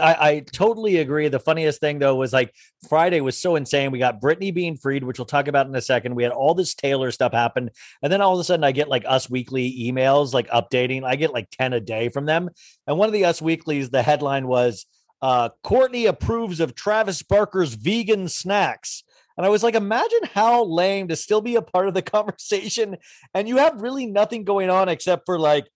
[0.00, 1.28] I, I, totally agree.
[1.28, 2.54] The funniest thing though was like
[2.88, 3.90] Friday was so insane.
[3.90, 6.14] We got Britney being freed, which we'll talk about in a second.
[6.14, 7.70] We had all this Taylor stuff happen,
[8.02, 11.04] and then all of a sudden I get like Us Weekly emails, like updating.
[11.04, 12.50] I get like ten a day from them,
[12.86, 14.84] and one of the Us Weeklies, the headline was
[15.22, 19.04] uh, "Kourtney approves of Travis Barker's vegan snacks."
[19.38, 22.96] And I was like, imagine how lame to still be a part of the conversation
[23.32, 25.68] and you have really nothing going on except for like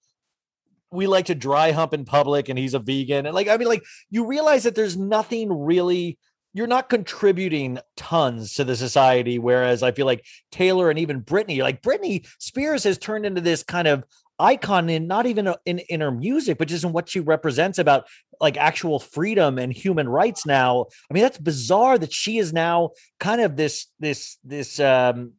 [0.92, 3.68] we like to dry hump in public and he's a vegan and like i mean
[3.68, 6.18] like you realize that there's nothing really
[6.54, 11.60] you're not contributing tons to the society whereas i feel like taylor and even britney
[11.60, 14.04] like britney spears has turned into this kind of
[14.38, 18.06] icon in not even in, in her music but just in what she represents about
[18.40, 22.90] like actual freedom and human rights now i mean that's bizarre that she is now
[23.20, 25.32] kind of this this this um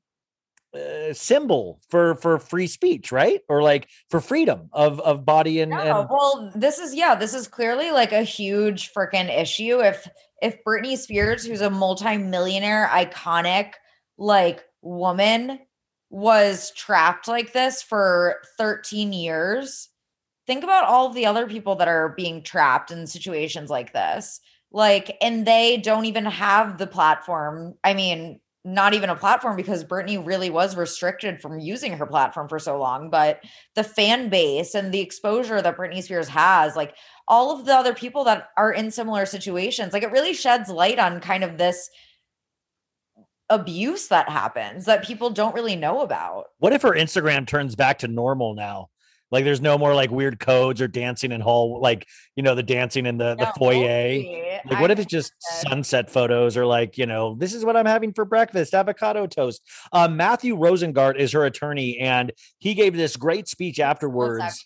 [0.76, 5.72] uh, symbol for for free speech right or like for freedom of of body and,
[5.72, 6.08] and...
[6.10, 10.08] well this is yeah this is clearly like a huge freaking issue if
[10.42, 13.74] if Britney Spears who's a multi-millionaire iconic
[14.18, 15.60] like woman
[16.10, 19.90] was trapped like this for 13 years
[20.48, 24.40] think about all the other people that are being trapped in situations like this
[24.72, 29.84] like and they don't even have the platform i mean not even a platform because
[29.84, 33.10] Britney really was restricted from using her platform for so long.
[33.10, 33.44] But
[33.76, 36.96] the fan base and the exposure that Britney Spears has, like
[37.28, 40.98] all of the other people that are in similar situations, like it really sheds light
[41.00, 41.90] on kind of this
[43.50, 46.46] abuse that happens that people don't really know about.
[46.60, 48.90] What if her Instagram turns back to normal now?
[49.34, 52.62] Like there's no more like weird codes or dancing in hall, like you know the
[52.62, 54.14] dancing in the the foyer.
[54.70, 57.76] Like what I if it's just sunset photos or like you know this is what
[57.76, 59.64] I'm having for breakfast, avocado toast.
[59.92, 64.64] Um, Matthew Rosengart is her attorney, and he gave this great speech afterwards.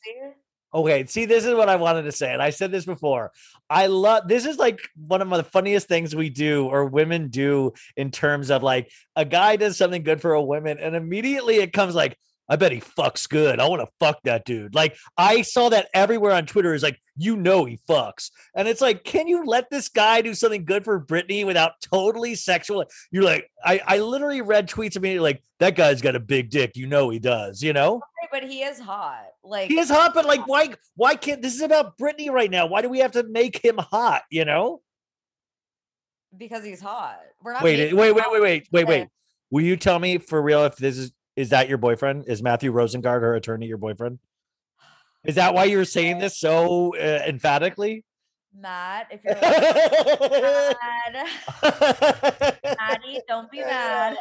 [0.74, 3.32] Okay, see, this is what I wanted to say, and I said this before.
[3.70, 7.72] I love this is like one of the funniest things we do or women do
[7.96, 11.72] in terms of like a guy does something good for a woman, and immediately it
[11.72, 12.18] comes like,
[12.50, 13.60] I bet he fucks good.
[13.60, 14.74] I want to fuck that dude.
[14.74, 18.30] Like I saw that everywhere on Twitter is like, you know, he fucks.
[18.56, 22.36] And it's like, can you let this guy do something good for Britney without totally
[22.36, 22.86] sexual?
[23.12, 26.50] You're like, I, I literally read tweets of me like that guy's got a big
[26.50, 26.72] dick.
[26.78, 27.96] You know, he does, you know?
[27.96, 29.26] Okay, but he is hot.
[29.44, 32.66] Like he is hot, but like, why, why can't this is about Britney right now?
[32.68, 34.22] Why do we have to make him hot?
[34.30, 34.82] You know?
[36.38, 37.18] Because he's hot.
[37.44, 39.08] We're not wait, wait, wait, wait, wait, wait, wait, wait.
[39.50, 42.26] Will you tell me for real if this is is that your boyfriend?
[42.28, 44.18] Is Matthew Rosengart, her attorney, your boyfriend?
[45.24, 48.04] Is that why you are saying this so uh, emphatically?
[48.58, 49.36] Matt, if you're
[50.82, 54.18] mad, Maddie, don't be mad.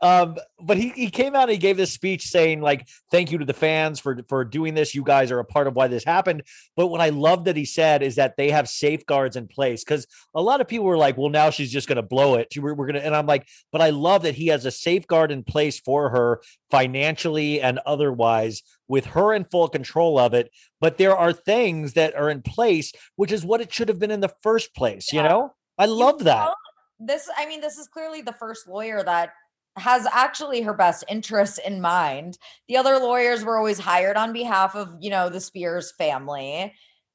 [0.00, 3.38] Um, but he, he came out and he gave this speech saying, like, thank you
[3.38, 4.94] to the fans for, for doing this.
[4.94, 6.44] You guys are a part of why this happened.
[6.76, 10.06] But what I love that he said is that they have safeguards in place because
[10.34, 12.48] a lot of people were like, well, now she's just going to blow it.
[12.56, 15.32] We're, we're going to, and I'm like, but I love that he has a safeguard
[15.32, 20.50] in place for her financially and otherwise with her in full control of it.
[20.80, 24.10] But there are things that are in place, which is what it should have been
[24.12, 25.22] in the first place, yeah.
[25.22, 25.54] you know?
[25.76, 26.50] I love that.
[26.98, 29.30] This, I mean, this is clearly the first lawyer that
[29.78, 32.38] has actually her best interests in mind.
[32.68, 36.74] The other lawyers were always hired on behalf of, you know, the Spears family.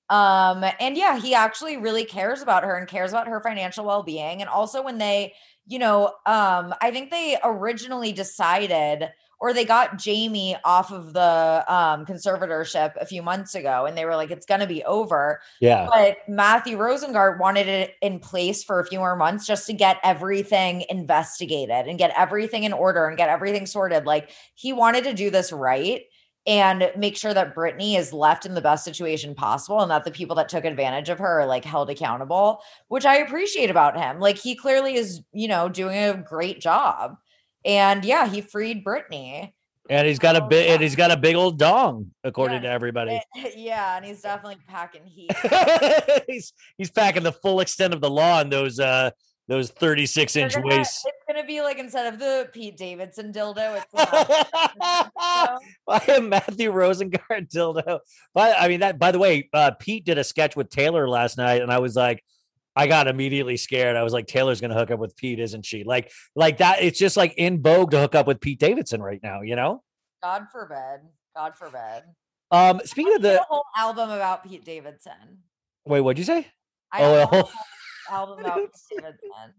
[0.09, 4.41] Um, and yeah, he actually really cares about her and cares about her financial well-being.
[4.41, 5.33] And also when they,
[5.67, 9.09] you know, um, I think they originally decided
[9.43, 14.05] or they got Jamie off of the um, conservatorship a few months ago, and they
[14.05, 15.85] were like, "It's going to be over." Yeah.
[15.91, 19.97] But Matthew Rosengart wanted it in place for a few more months just to get
[20.01, 24.05] everything investigated and get everything in order and get everything sorted.
[24.05, 26.03] Like he wanted to do this right
[26.47, 30.11] and make sure that Britney is left in the best situation possible and that the
[30.11, 34.21] people that took advantage of her are like held accountable, which I appreciate about him.
[34.21, 37.17] Like he clearly is, you know, doing a great job.
[37.65, 39.51] And yeah, he freed Britney.
[39.89, 42.69] And he's got a big and he's got a big old dong, according yeah, to
[42.69, 43.19] everybody.
[43.55, 45.29] yeah, and he's definitely packing heat.
[46.25, 49.11] he's he's packing the full extent of the law in those uh
[49.49, 51.03] those 36 inch waists.
[51.05, 55.59] It's gonna be like instead of the Pete Davidson dildo, it's I
[56.07, 57.99] am Matthew Rosengart dildo.
[58.33, 61.37] But I mean that by the way, uh, Pete did a sketch with Taylor last
[61.37, 62.23] night, and I was like,
[62.75, 63.95] I got immediately scared.
[63.95, 65.83] I was like, Taylor's going to hook up with Pete, isn't she?
[65.83, 66.81] Like, like that.
[66.81, 69.83] It's just like in vogue to hook up with Pete Davidson right now, you know?
[70.23, 71.01] God forbid.
[71.35, 72.03] God forbid.
[72.51, 75.39] Um, speaking of the whole album about Pete Davidson.
[75.85, 76.47] Wait, what'd you say?
[76.91, 77.49] I oh, whole...
[78.09, 79.53] album about Pete Davidson.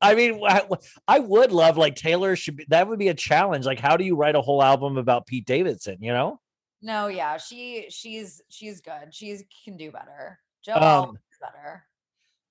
[0.00, 0.62] I mean, I,
[1.08, 3.66] I, would love like Taylor should be, that would be a challenge.
[3.66, 5.96] Like, how do you write a whole album about Pete Davidson?
[6.00, 6.40] You know?
[6.82, 9.12] No, yeah, she she's she's good.
[9.12, 10.38] She can do better.
[10.64, 11.84] Joe um, better.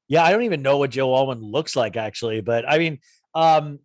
[0.10, 3.00] Yeah, I don't even know what Joe Alwyn looks like actually, but I mean,
[3.36, 3.80] um,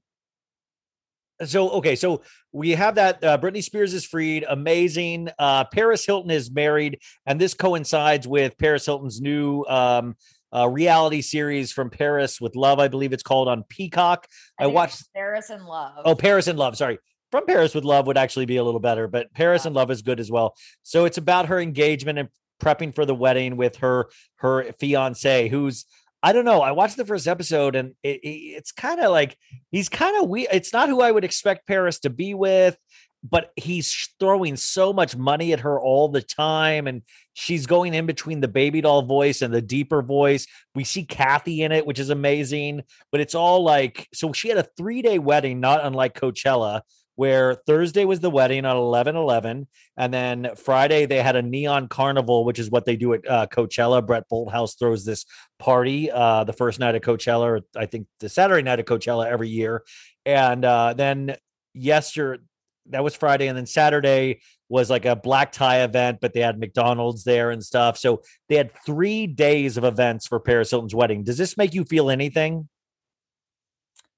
[1.45, 5.29] so okay, so we have that uh, Britney Spears is freed, amazing.
[5.39, 10.16] Uh, Paris Hilton is married, and this coincides with Paris Hilton's new um,
[10.55, 14.27] uh, reality series from Paris with Love, I believe it's called on Peacock.
[14.59, 16.03] I, I watched Paris and Love.
[16.07, 16.79] Oh, Paris and Love.
[16.79, 16.99] Sorry,
[17.31, 19.68] from Paris with Love would actually be a little better, but Paris yeah.
[19.68, 20.57] and Love is good as well.
[20.85, 22.29] So it's about her engagement and
[22.62, 25.85] prepping for the wedding with her her fiance, who's
[26.25, 26.62] I don't know.
[26.62, 29.37] I watched the first episode and it, it, it's kind of like
[29.70, 30.49] he's kind of weird.
[30.55, 32.79] It's not who I would expect Paris to be with,
[33.22, 36.87] but he's throwing so much money at her all the time.
[36.87, 37.03] And
[37.35, 40.47] she's going in between the baby doll voice and the deeper voice.
[40.75, 44.57] We see Kathy in it, which is amazing, but it's all like so she had
[44.57, 46.81] a three day wedding, not unlike Coachella,
[47.16, 49.68] where Thursday was the wedding on 11 11.
[49.96, 53.46] And then Friday, they had a neon carnival, which is what they do at uh,
[53.46, 54.04] Coachella.
[54.04, 55.24] Brent Bolthouse throws this
[55.58, 59.26] party uh, the first night of Coachella, or I think the Saturday night of Coachella
[59.26, 59.84] every year.
[60.26, 61.36] And uh, then
[61.72, 62.42] yesterday,
[62.90, 63.46] that was Friday.
[63.48, 67.64] And then Saturday was like a black tie event, but they had McDonald's there and
[67.64, 67.96] stuff.
[67.96, 71.24] So they had three days of events for Paris Hilton's wedding.
[71.24, 72.68] Does this make you feel anything?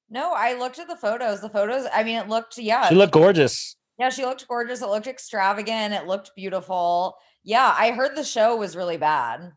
[0.08, 1.40] No, I looked at the photos.
[1.40, 2.88] The photos, I mean, it looked, yeah.
[2.88, 3.76] She looked gorgeous.
[3.98, 4.82] Yeah, she looked gorgeous.
[4.82, 5.94] It looked extravagant.
[5.94, 7.16] It looked beautiful.
[7.42, 9.52] Yeah, I heard the show was really bad.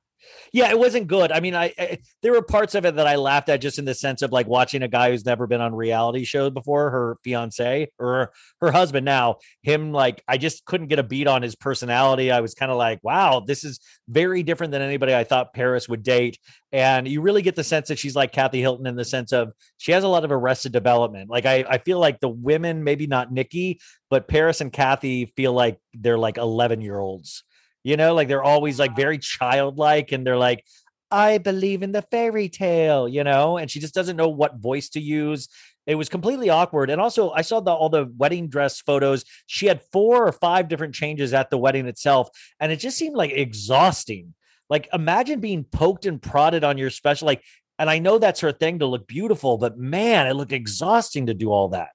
[0.53, 1.31] Yeah, it wasn't good.
[1.31, 3.85] I mean, I, I, there were parts of it that I laughed at just in
[3.85, 7.17] the sense of like watching a guy who's never been on reality shows before, her
[7.23, 11.55] fiance or her husband now, him like I just couldn't get a beat on his
[11.55, 12.31] personality.
[12.31, 15.87] I was kind of like, wow, this is very different than anybody I thought Paris
[15.87, 16.37] would date.
[16.71, 19.53] And you really get the sense that she's like Kathy Hilton in the sense of
[19.77, 21.29] she has a lot of arrested development.
[21.29, 25.51] Like I, I feel like the women, maybe not Nikki, but Paris and Kathy feel
[25.53, 27.43] like they're like 11 year olds
[27.89, 30.63] you know, like they're always like very childlike and they're like,
[31.09, 34.89] I believe in the fairy tale, you know, and she just doesn't know what voice
[34.89, 35.47] to use.
[35.87, 36.91] It was completely awkward.
[36.91, 39.25] And also, I saw the, all the wedding dress photos.
[39.47, 42.29] She had four or five different changes at the wedding itself.
[42.59, 44.35] And it just seemed like exhausting.
[44.69, 47.25] Like, imagine being poked and prodded on your special.
[47.25, 47.43] Like,
[47.79, 51.33] and I know that's her thing to look beautiful, but man, it looked exhausting to
[51.33, 51.89] do all that.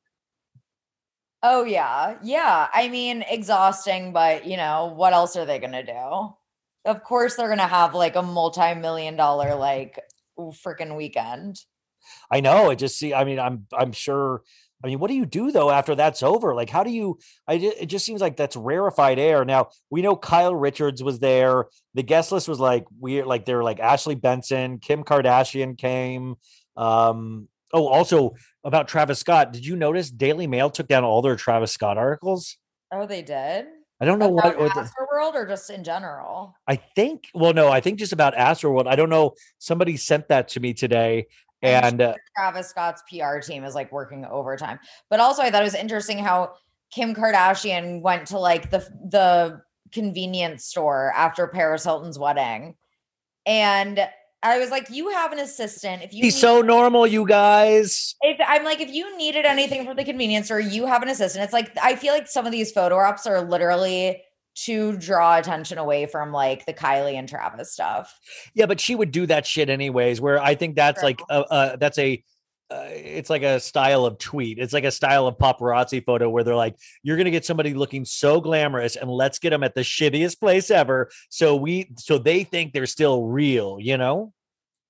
[1.47, 2.16] Oh yeah.
[2.22, 2.68] Yeah.
[2.72, 6.32] I mean, exhausting, but you know, what else are they going to do?
[6.86, 10.01] Of course they're going to have like a multi-million dollar like
[10.38, 11.61] freaking weekend.
[12.30, 12.70] I know.
[12.70, 14.42] I just see I mean, I'm I'm sure
[14.82, 16.55] I mean, what do you do though after that's over?
[16.55, 17.18] Like, how do you?
[17.47, 19.45] I it just seems like that's rarefied air.
[19.45, 21.66] Now we know Kyle Richards was there.
[21.95, 23.26] The guest list was like weird.
[23.26, 26.36] Like they were like Ashley Benson, Kim Kardashian came.
[26.76, 29.53] Um, Oh, also about Travis Scott.
[29.53, 32.57] Did you notice Daily Mail took down all their Travis Scott articles?
[32.93, 33.66] Oh, they did.
[34.01, 36.55] I don't know about what, what World or just in general.
[36.68, 37.25] I think.
[37.35, 38.87] Well, no, I think just about World.
[38.87, 39.35] I don't know.
[39.59, 41.27] Somebody sent that to me today,
[41.62, 44.79] and sure uh Travis Scott's PR team is like working overtime.
[45.11, 46.55] But also, I thought it was interesting how
[46.93, 52.77] Kim Kardashian went to like the the convenience store after Paris Hilton's wedding,
[53.47, 54.09] and
[54.45, 56.03] I was like, you have an assistant.
[56.03, 58.14] If you he's need- so normal, you guys.
[58.20, 61.45] If I'm like, if you needed anything from the convenience store, you have an assistant.
[61.45, 64.22] It's like I feel like some of these photo ops are literally
[64.64, 68.16] to draw attention away from like the Kylie and Travis stuff.
[68.55, 70.20] Yeah, but she would do that shit anyways.
[70.20, 72.22] Where I think that's like a, a, that's a
[72.75, 74.59] uh, it's like a style of tweet.
[74.59, 77.72] It's like a style of paparazzi photo where they're like, "You're going to get somebody
[77.75, 82.18] looking so glamorous, and let's get them at the shittiest place ever, so we so
[82.18, 84.33] they think they're still real." You know?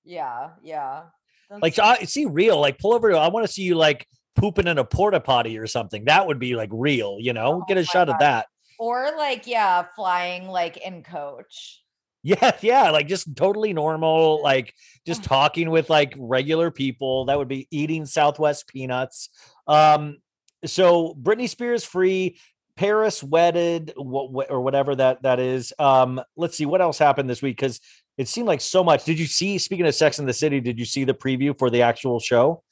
[0.03, 1.03] Yeah, yeah.
[1.49, 2.59] That's like, so I see real.
[2.59, 3.15] Like, pull over.
[3.15, 6.05] I want to see you like pooping in a porta potty or something.
[6.05, 7.17] That would be like real.
[7.19, 7.61] You know?
[7.61, 8.09] Oh, get a oh shot God.
[8.13, 8.47] of that.
[8.79, 11.81] Or like, yeah, flying like in coach.
[12.27, 14.73] Yeah, yeah, like just totally normal, like
[15.05, 17.25] just talking with like regular people.
[17.25, 19.29] That would be eating Southwest peanuts.
[19.67, 20.17] Um,
[20.65, 22.39] so Britney Spears free,
[22.77, 25.71] Paris wedded, wh- or whatever that that is.
[25.77, 27.79] Um, let's see what else happened this week because
[28.17, 29.05] it seemed like so much.
[29.05, 29.59] Did you see?
[29.59, 32.63] Speaking of Sex in the City, did you see the preview for the actual show?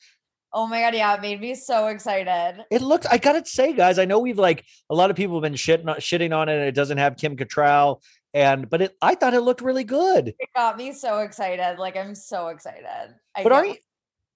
[0.52, 2.66] Oh my god, yeah, it made me so excited.
[2.72, 3.06] It looked.
[3.08, 5.86] I gotta say, guys, I know we've like a lot of people have been shitting
[5.98, 6.56] shitting on it.
[6.58, 8.02] it doesn't have Kim Cattrall
[8.34, 10.30] and but it I thought it looked really good.
[10.30, 11.78] It got me so excited.
[11.80, 12.86] Like I'm so excited.
[13.36, 13.76] I but are you,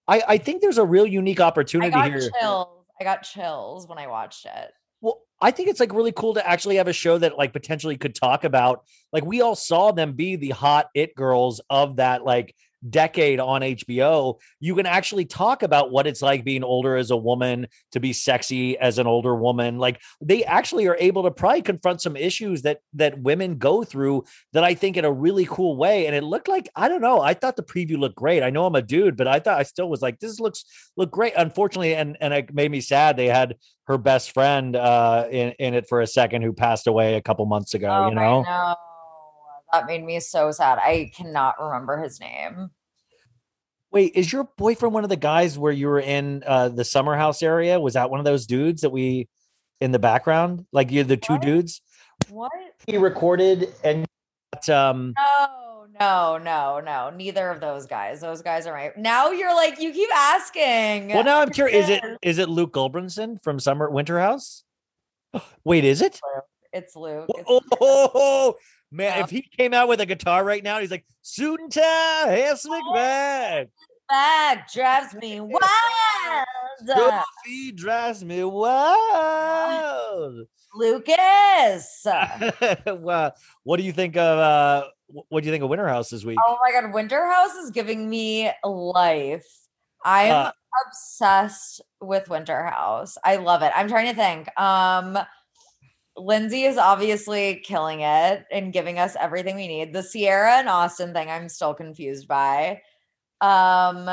[0.08, 2.30] I I think there's a real unique opportunity I here.
[2.40, 2.86] Chills.
[3.00, 4.72] I got chills when I watched it.
[5.02, 7.98] Well, I think it's like really cool to actually have a show that like potentially
[7.98, 12.24] could talk about like we all saw them be the hot it girls of that
[12.24, 12.56] like
[12.90, 17.18] decade on HBO, you can actually talk about what it's like being older as a
[17.18, 19.78] woman, to be sexy as an older woman.
[19.78, 24.24] Like they actually are able to probably confront some issues that that women go through
[24.54, 26.08] that I think in a really cool way.
[26.08, 27.22] And it looked like I don't know.
[27.22, 28.44] I thought the preview looked great.
[28.44, 30.66] I know I'm a dude, but I thought I still was like, this looks
[30.98, 31.34] look great.
[31.38, 33.18] Unfortunately, and and it made me sad.
[33.18, 33.56] They had
[33.88, 37.46] her best friend uh, in in it for a second who passed away a couple
[37.46, 37.90] months ago.
[37.90, 38.46] Oh, you know
[39.74, 40.80] that made me so sad.
[40.82, 42.70] I cannot remember his name.
[43.98, 47.16] Wait, is your boyfriend one of the guys where you were in uh, the summer
[47.16, 47.80] house area?
[47.80, 49.28] Was that one of those dudes that we
[49.82, 50.68] in the background?
[50.72, 51.82] Like you, are the two dudes.
[52.30, 52.52] What
[52.86, 54.06] he recorded and
[54.70, 55.16] um.
[55.20, 55.58] No,
[56.00, 57.10] no, no, no.
[57.10, 58.22] Neither of those guys.
[58.22, 58.96] Those guys are right.
[59.00, 61.08] Now you're like you keep asking.
[61.08, 61.86] Well, now I'm curious.
[61.86, 64.64] Is it is it Luke Gulbranson from Summer Winter House?
[65.64, 66.20] Wait, is it?
[66.72, 67.26] It's Luke.
[67.30, 67.64] It's oh, Luke.
[67.82, 68.56] oh, oh,
[68.92, 69.18] man!
[69.18, 69.24] Yeah.
[69.24, 72.54] If he came out with a guitar right now, he's like "Soon ta, Hair
[72.94, 73.70] Back."
[74.10, 75.64] back drives me wild.
[76.86, 80.40] Goofy drives me wild.
[80.76, 82.06] Lucas.
[82.86, 83.34] well,
[83.64, 84.86] what do you think of uh
[85.30, 86.38] what do you think of Winterhouse this week?
[86.46, 89.46] Oh my god, Winterhouse is giving me life.
[90.06, 90.52] I'm uh,
[90.86, 93.16] obsessed with Winterhouse.
[93.24, 93.72] I love it.
[93.76, 94.48] I'm trying to think.
[94.60, 95.18] Um
[96.20, 99.94] Lindsay is obviously killing it and giving us everything we need.
[99.94, 102.82] The Ciara and Austin thing I'm still confused by.
[103.42, 104.06] Um,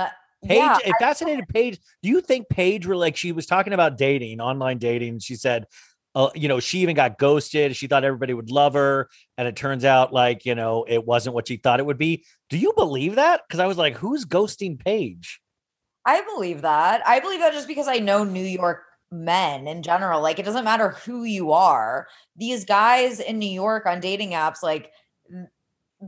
[0.45, 1.79] Paige, yeah, it fascinated I, Paige.
[2.03, 5.21] Do you think Paige were like she was talking about dating, online dating?
[5.21, 5.67] She said,
[6.15, 7.75] uh, you know, she even got ghosted.
[7.75, 9.09] She thought everybody would love her,
[9.39, 12.25] and it turns out like you know it wasn't what she thought it would be.
[12.51, 13.43] Do you believe that?
[13.49, 15.41] Because I was like, who's ghosting Paige?
[16.07, 17.07] I believe that.
[17.07, 20.21] I believe that just because I know New York men in general.
[20.21, 22.07] Like it doesn't matter who you are.
[22.37, 24.93] These guys in New York on dating apps, like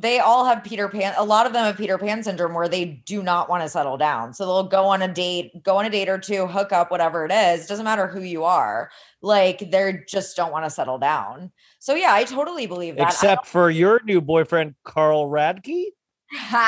[0.00, 1.14] they all have Peter Pan.
[1.16, 3.96] A lot of them have Peter Pan syndrome where they do not want to settle
[3.96, 4.34] down.
[4.34, 7.24] So they'll go on a date, go on a date or two, hook up, whatever
[7.24, 7.64] it is.
[7.64, 8.90] It doesn't matter who you are.
[9.22, 11.50] Like they just don't want to settle down.
[11.78, 13.08] So yeah, I totally believe that.
[13.12, 15.84] Except for your new boyfriend, Carl Radke.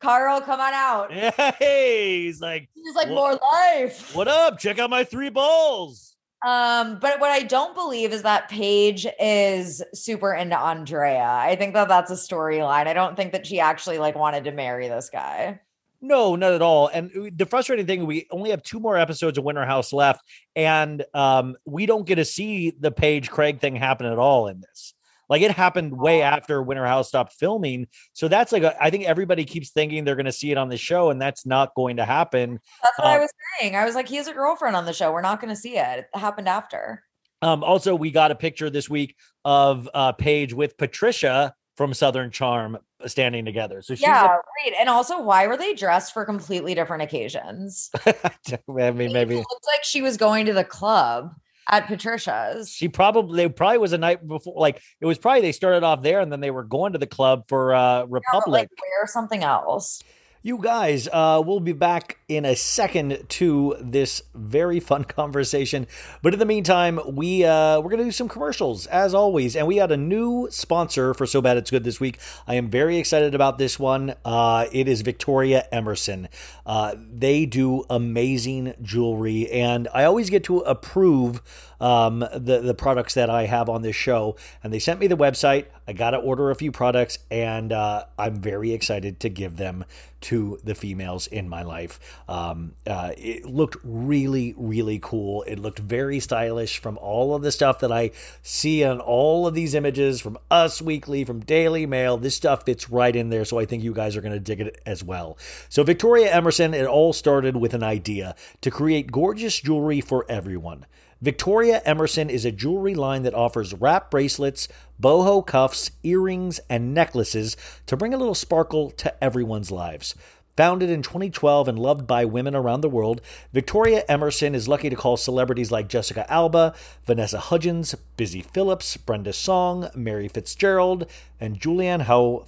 [0.00, 1.10] Carl, come on out.
[1.60, 4.14] Hey, he's like, he's like, more life.
[4.14, 4.58] What up?
[4.60, 6.13] Check out my three balls.
[6.44, 11.24] Um, but what I don't believe is that Paige is super into Andrea.
[11.26, 12.86] I think that that's a storyline.
[12.86, 15.60] I don't think that she actually like wanted to marry this guy.
[16.02, 16.88] No, not at all.
[16.88, 20.20] And uh, the frustrating thing, we only have two more episodes of Winter House left,
[20.54, 24.60] and um, we don't get to see the Paige Craig thing happen at all in
[24.60, 24.92] this.
[25.28, 27.88] Like it happened way after Winter House stopped filming.
[28.12, 30.68] So that's like a, I think everybody keeps thinking they're going to see it on
[30.68, 32.60] the show, and that's not going to happen.
[32.82, 33.76] That's what um, I was saying.
[33.76, 35.12] I was like, he has a girlfriend on the show.
[35.12, 36.06] We're not going to see it.
[36.14, 37.02] It happened after.
[37.42, 42.30] Um, also, we got a picture this week of uh, Paige with Patricia from Southern
[42.30, 43.82] Charm uh, standing together.
[43.82, 44.74] So yeah, right.
[44.78, 47.90] And also, why were they dressed for completely different occasions?
[48.06, 51.32] I mean, maybe it looked like she was going to the club
[51.68, 52.70] at Patricia's.
[52.70, 54.54] She probably probably was a night before.
[54.56, 57.06] Like it was probably they started off there and then they were going to the
[57.06, 60.02] club for uh Republic yeah, like, something else.
[60.46, 65.86] You guys, uh, we'll be back in a second to this very fun conversation.
[66.20, 69.76] But in the meantime, we uh, we're gonna do some commercials as always, and we
[69.78, 72.18] had a new sponsor for So Bad It's Good this week.
[72.46, 74.16] I am very excited about this one.
[74.22, 76.28] Uh, it is Victoria Emerson.
[76.66, 81.40] Uh, they do amazing jewelry, and I always get to approve
[81.84, 85.18] um, the the products that I have on this show, and they sent me the
[85.18, 85.66] website.
[85.86, 89.84] I got to order a few products, and uh, I'm very excited to give them
[90.22, 92.00] to the females in my life.
[92.26, 95.42] Um, uh, it looked really, really cool.
[95.42, 99.52] It looked very stylish from all of the stuff that I see on all of
[99.52, 102.16] these images from Us Weekly, from Daily Mail.
[102.16, 104.62] This stuff fits right in there, so I think you guys are going to dig
[104.62, 105.36] it as well.
[105.68, 110.86] So, Victoria Emerson, it all started with an idea to create gorgeous jewelry for everyone.
[111.24, 114.68] Victoria Emerson is a jewelry line that offers wrap bracelets,
[115.00, 117.56] boho cuffs, earrings, and necklaces
[117.86, 120.14] to bring a little sparkle to everyone's lives.
[120.58, 123.22] Founded in 2012 and loved by women around the world,
[123.54, 126.74] Victoria Emerson is lucky to call celebrities like Jessica Alba,
[127.06, 131.06] Vanessa Hudgens, Busy Phillips, Brenda Song, Mary Fitzgerald,
[131.40, 132.44] and Julianne Howe.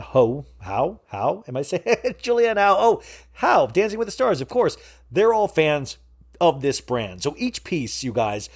[0.00, 1.84] Ho, how, how am I saying
[2.20, 3.02] Julianne How Oh,
[3.34, 4.76] how Dancing with the Stars, of course.
[5.12, 5.98] They're all fans
[6.40, 7.22] of this brand.
[7.22, 8.48] So each piece, you guys,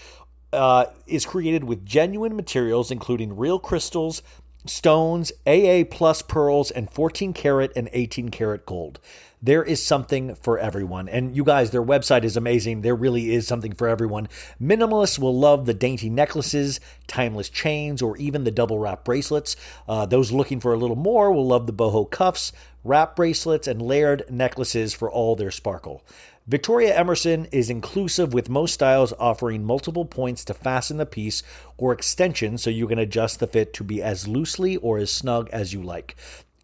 [0.53, 4.22] uh, is created with genuine materials, including real crystals,
[4.64, 8.99] stones, AA plus pearls, and 14 karat and 18 karat gold.
[9.41, 11.09] There is something for everyone.
[11.09, 12.81] And you guys, their website is amazing.
[12.81, 14.29] There really is something for everyone.
[14.61, 19.55] Minimalists will love the dainty necklaces, timeless chains, or even the double wrap bracelets.
[19.89, 22.53] Uh, those looking for a little more will love the boho cuffs,
[22.83, 26.03] wrap bracelets, and layered necklaces for all their sparkle.
[26.49, 31.43] Victoria Emerson is inclusive with most styles offering multiple points to fasten the piece
[31.77, 35.51] or extension so you can adjust the fit to be as loosely or as snug
[35.53, 36.17] as you like.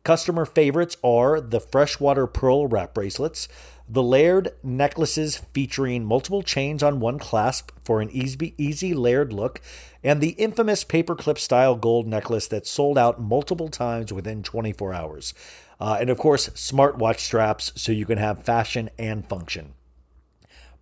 [0.03, 3.47] Customer favorites are the freshwater pearl wrap bracelets,
[3.87, 9.61] the layered necklaces featuring multiple chains on one clasp for an easy, easy layered look,
[10.03, 15.35] and the infamous paperclip style gold necklace that sold out multiple times within 24 hours.
[15.80, 19.74] Uh, and of course, smartwatch straps so you can have fashion and function.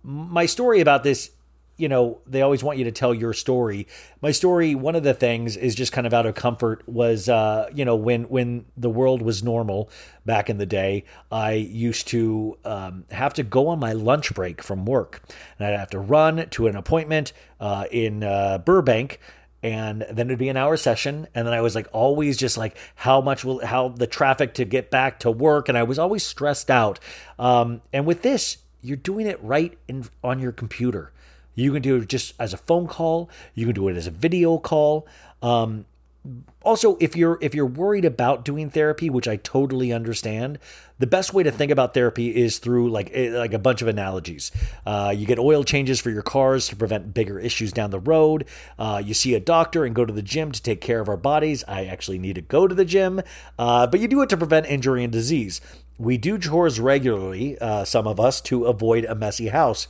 [0.03, 1.31] my story about this
[1.77, 3.87] you know, they always want you to tell your story.
[4.23, 7.69] My story, one of the things is just kind of out of comfort was, uh,
[7.75, 9.91] you know, when when the world was normal
[10.25, 14.63] back in the day, I used to um, have to go on my lunch break
[14.63, 15.23] from work,
[15.59, 19.21] and I'd have to run to an appointment uh, in uh, Burbank.
[19.63, 22.77] And then it'd be an hour session, and then I was like always just like
[22.95, 26.25] how much will how the traffic to get back to work, and I was always
[26.25, 27.01] stressed out.
[27.39, 31.11] Um, and with this, you're doing it right in on your computer.
[31.57, 33.29] You can do it just as a phone call.
[33.55, 35.07] You can do it as a video call.
[35.43, 35.87] Um,
[36.63, 40.59] also, if you're if you're worried about doing therapy, which I totally understand,
[40.99, 43.89] the best way to think about therapy is through like eh, like a bunch of
[43.89, 44.51] analogies.
[44.85, 48.45] Uh, you get oil changes for your cars to prevent bigger issues down the road.
[48.79, 51.17] Uh, you see a doctor and go to the gym to take care of our
[51.17, 51.63] bodies.
[51.69, 53.21] I actually need to go to the gym,
[53.59, 55.61] uh, but you do it to prevent injury and disease.
[55.97, 59.87] We do chores regularly, uh, some of us, to avoid a messy house.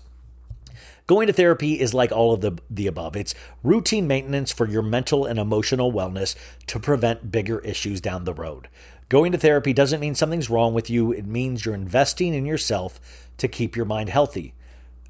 [1.06, 4.82] Going to therapy is like all of the, the above it's routine maintenance for your
[4.82, 6.34] mental and emotional wellness
[6.66, 8.68] to prevent bigger issues down the road.
[9.08, 12.98] Going to therapy doesn't mean something's wrong with you, it means you're investing in yourself
[13.38, 14.52] to keep your mind healthy.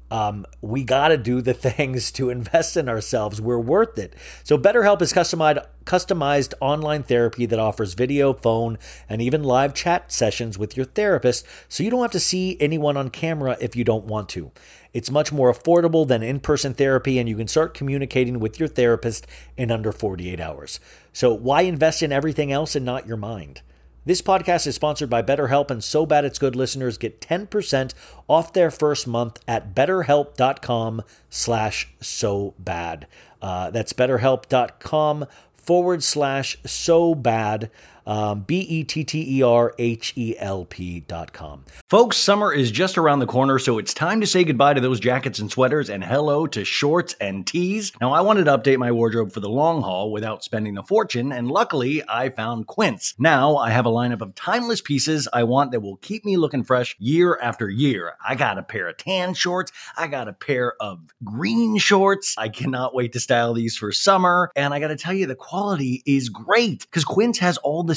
[0.09, 3.41] Um, we got to do the things to invest in ourselves.
[3.41, 4.15] We're worth it.
[4.45, 8.77] So, BetterHelp is customized, customized online therapy that offers video, phone,
[9.09, 12.95] and even live chat sessions with your therapist, so you don't have to see anyone
[12.95, 14.51] on camera if you don't want to.
[14.97, 18.67] It's much more affordable than in person therapy, and you can start communicating with your
[18.67, 20.79] therapist in under 48 hours.
[21.13, 23.61] So, why invest in everything else and not your mind?
[24.07, 27.93] This podcast is sponsored by BetterHelp, and So Bad It's Good listeners get 10%
[28.27, 33.05] off their first month at betterhelp.com slash so bad.
[33.39, 37.69] Uh, that's betterhelp.com forward slash so bad
[38.07, 41.65] um, B E T T E R H E L P dot com.
[41.89, 45.01] Folks, summer is just around the corner, so it's time to say goodbye to those
[45.01, 47.91] jackets and sweaters and hello to shorts and tees.
[47.99, 51.33] Now, I wanted to update my wardrobe for the long haul without spending a fortune,
[51.33, 53.13] and luckily I found Quince.
[53.19, 56.63] Now I have a lineup of timeless pieces I want that will keep me looking
[56.63, 58.13] fresh year after year.
[58.25, 62.35] I got a pair of tan shorts, I got a pair of green shorts.
[62.37, 66.03] I cannot wait to style these for summer, and I gotta tell you, the quality
[66.05, 67.96] is great because Quince has all the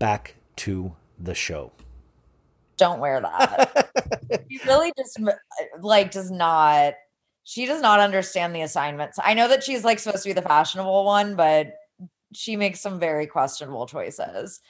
[0.00, 1.70] back to the show.
[2.76, 3.90] Don't wear that.
[4.50, 5.20] she really just
[5.80, 6.94] like does not.
[7.44, 9.18] She does not understand the assignments.
[9.22, 11.74] I know that she's like supposed to be the fashionable one, but
[12.34, 14.60] she makes some very questionable choices.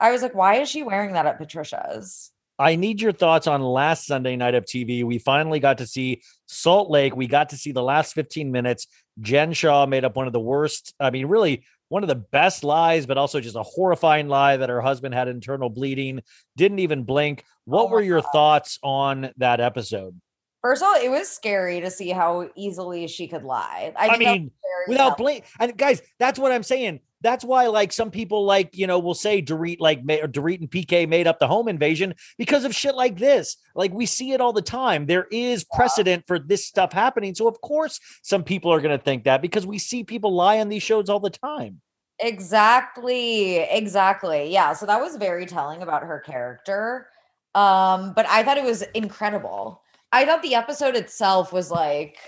[0.00, 2.30] I was like, why is she wearing that at Patricia's?
[2.58, 5.04] I need your thoughts on last Sunday night of TV.
[5.04, 7.14] We finally got to see Salt Lake.
[7.14, 8.86] We got to see the last 15 minutes.
[9.20, 12.64] Jen Shah made up one of the worst, I mean, really one of the best
[12.64, 16.20] lies, but also just a horrifying lie that her husband had internal bleeding,
[16.56, 17.44] didn't even blink.
[17.64, 18.30] What oh were your God.
[18.32, 20.20] thoughts on that episode?
[20.62, 23.92] First of all, it was scary to see how easily she could lie.
[23.96, 24.50] I, I mean,
[24.88, 27.00] without blink, and guys, that's what I'm saying.
[27.24, 31.08] That's why, like, some people, like, you know, will say Dorit, like, Dorit and PK
[31.08, 33.56] made up the home invasion because of shit like this.
[33.74, 35.06] Like, we see it all the time.
[35.06, 37.34] There is precedent for this stuff happening.
[37.34, 40.58] So, of course, some people are going to think that because we see people lie
[40.60, 41.80] on these shows all the time.
[42.20, 43.56] Exactly.
[43.56, 44.52] Exactly.
[44.52, 44.74] Yeah.
[44.74, 47.08] So that was very telling about her character.
[47.54, 49.80] Um, but I thought it was incredible.
[50.12, 52.18] I thought the episode itself was like,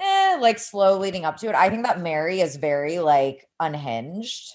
[0.00, 1.54] eh, like slow leading up to it.
[1.54, 4.50] I think that Mary is very like unhinged.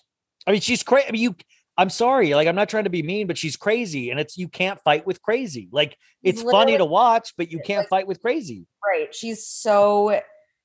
[0.48, 1.08] I mean, she's crazy.
[1.08, 1.36] I mean, you.
[1.78, 4.48] I'm sorry, like I'm not trying to be mean, but she's crazy, and it's you
[4.48, 5.68] can't fight with crazy.
[5.74, 8.66] Like it's Literally, funny to watch, but you can't like, fight with crazy.
[8.84, 9.14] Right?
[9.14, 10.22] She's so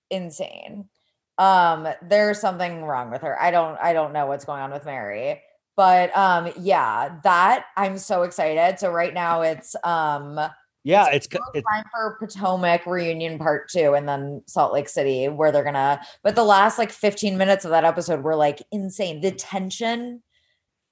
[0.08, 0.88] insane.
[1.36, 3.40] Um, there's something wrong with her.
[3.40, 3.76] I don't.
[3.80, 5.40] I don't know what's going on with Mary,
[5.76, 8.78] but um, yeah, that I'm so excited.
[8.78, 10.38] So right now it's um
[10.82, 15.52] yeah, it's, it's time for Potomac reunion part two, and then Salt Lake City, where
[15.52, 16.00] they're gonna.
[16.22, 19.20] But the last like 15 minutes of that episode were like insane.
[19.20, 20.22] The tension,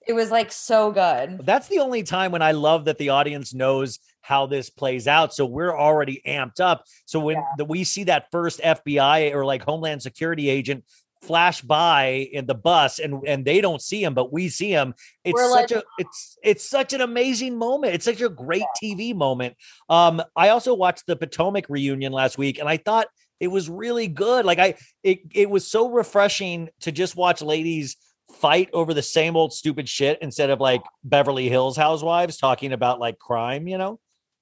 [0.06, 1.40] it was like so good.
[1.46, 5.32] That's the only time when I love that the audience knows how this plays out.
[5.32, 6.84] So we're already amped up.
[7.06, 7.44] So when yeah.
[7.56, 10.84] the, we see that first FBI or like Homeland Security agent
[11.22, 14.94] flash by in the bus and and they don't see him but we see him
[15.24, 18.62] it's We're such like, a it's it's such an amazing moment it's such a great
[18.80, 18.94] yeah.
[18.94, 19.54] tv moment
[19.88, 23.08] um i also watched the potomac reunion last week and i thought
[23.40, 27.96] it was really good like i it it was so refreshing to just watch ladies
[28.34, 33.00] fight over the same old stupid shit instead of like beverly hills housewives talking about
[33.00, 33.98] like crime you know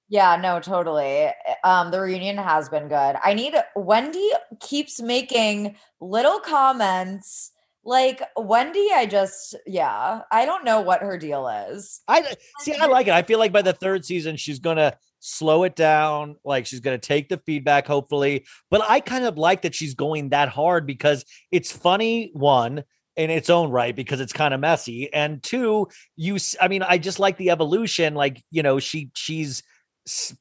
[0.09, 1.29] yeah, no, totally.
[1.65, 2.95] Um, the reunion has been good.
[3.23, 4.31] I need Wendy
[4.61, 7.51] keeps making little comments.
[7.83, 12.01] Like Wendy, I just yeah, I don't know what her deal is.
[12.09, 12.75] I see.
[12.75, 13.13] I like it.
[13.15, 16.37] I feel like by the third season, she's gonna slow it down.
[16.45, 18.45] Like she's going to take the feedback, hopefully.
[18.71, 22.85] But I kind of like that she's going that hard because it's funny, one,
[23.17, 25.13] in its own right, because it's kind of messy.
[25.13, 28.15] And two, you, I mean, I just like the evolution.
[28.15, 29.65] Like, you know, she, she's,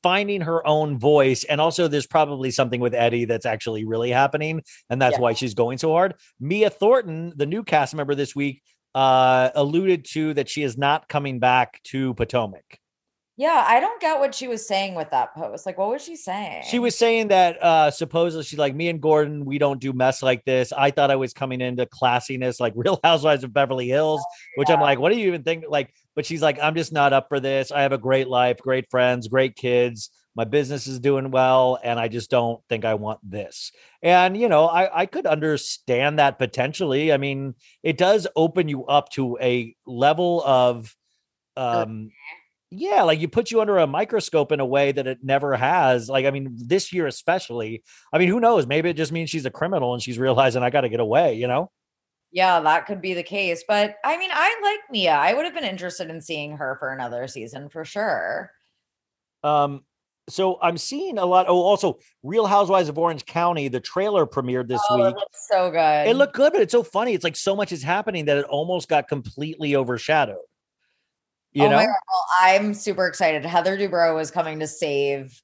[0.03, 4.61] finding her own voice and also there's probably something with eddie that's actually really happening
[4.91, 5.22] and that's yeah.
[5.22, 8.61] why she's going so hard mia thornton the new cast member this week
[8.93, 12.80] uh alluded to that she is not coming back to potomac
[13.38, 15.66] yeah, I don't get what she was saying with that post.
[15.66, 16.63] Like, what was she saying?
[16.70, 20.24] She was saying that uh supposedly she's like, me and Gordon, we don't do mess
[20.24, 20.72] like this.
[20.72, 24.59] I thought I was coming into classiness, like Real Housewives of Beverly Hills, oh, yeah.
[24.61, 25.66] which I'm like, what do you even think?
[25.68, 27.72] Like, but she's like, I'm just not up for this.
[27.72, 30.09] I have a great life, great friends, great kids.
[30.36, 33.72] My business is doing well, and I just don't think I want this.
[34.01, 37.13] And, you know, I, I could understand that potentially.
[37.13, 40.93] I mean, it does open you up to a level of,
[41.55, 42.11] um,
[42.70, 46.09] yeah, like you put you under a microscope in a way that it never has.
[46.09, 48.68] Like, I mean, this year especially, I mean, who knows?
[48.68, 51.36] Maybe it just means she's a criminal and she's realizing I got to get away,
[51.36, 51.72] you know?
[52.36, 53.64] Yeah, that could be the case.
[53.66, 55.14] But I mean, I like Mia.
[55.14, 58.52] I would have been interested in seeing her for another season for sure.
[59.42, 59.86] Um,
[60.28, 61.46] so I'm seeing a lot.
[61.48, 65.16] Oh, also Real Housewives of Orange County, the trailer premiered this oh, week.
[65.50, 66.08] so good.
[66.10, 67.14] It looked good, but it's so funny.
[67.14, 70.36] It's like so much is happening that it almost got completely overshadowed.
[71.54, 71.88] You oh know,
[72.42, 73.46] I'm super excited.
[73.46, 75.42] Heather Dubrow is coming to save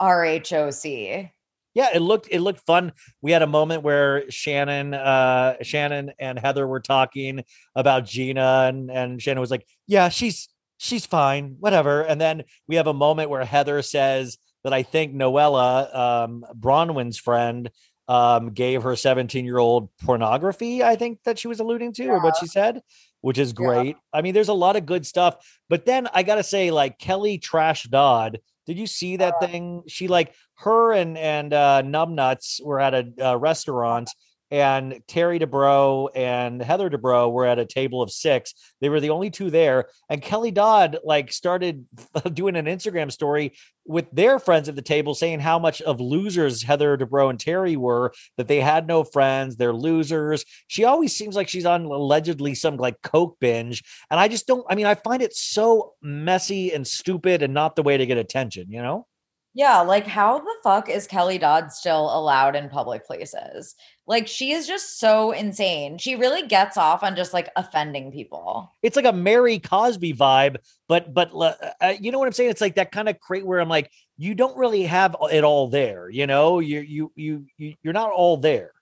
[0.00, 1.30] RHOC
[1.74, 2.92] yeah, it looked it looked fun.
[3.20, 7.42] We had a moment where Shannon, uh, Shannon and Heather were talking
[7.74, 10.48] about Gina, and and Shannon was like, "Yeah, she's
[10.78, 15.14] she's fine, whatever." And then we have a moment where Heather says that I think
[15.14, 17.68] Noella, um, Bronwyn's friend,
[18.08, 20.82] um, gave her 17 year old pornography.
[20.84, 22.10] I think that she was alluding to, yeah.
[22.12, 22.82] or what she said,
[23.20, 23.96] which is great.
[23.96, 24.18] Yeah.
[24.20, 25.58] I mean, there's a lot of good stuff.
[25.68, 29.82] But then I gotta say, like Kelly Trash Dodd did you see that uh, thing?
[29.88, 34.08] She like her and and uh, nuts were at a uh, restaurant
[34.54, 38.54] and Terry Dubrow and Heather Dubrow were at a table of six.
[38.80, 39.86] They were the only two there.
[40.08, 41.84] And Kelly Dodd like started
[42.32, 46.62] doing an Instagram story with their friends at the table saying how much of losers
[46.62, 50.44] Heather Dubrow and Terry were, that they had no friends, they're losers.
[50.68, 53.82] She always seems like she's on allegedly some like coke binge.
[54.08, 57.74] And I just don't, I mean, I find it so messy and stupid and not
[57.74, 59.08] the way to get attention, you know?
[59.56, 63.76] Yeah, like how the fuck is Kelly Dodd still allowed in public places?
[64.04, 65.96] Like she is just so insane.
[65.96, 68.72] She really gets off on just like offending people.
[68.82, 70.56] It's like a Mary Cosby vibe,
[70.88, 72.50] but but uh, uh, you know what I'm saying?
[72.50, 75.68] It's like that kind of crate where I'm like, you don't really have it all
[75.68, 76.08] there.
[76.10, 78.72] You know, you you you, you you're not all there.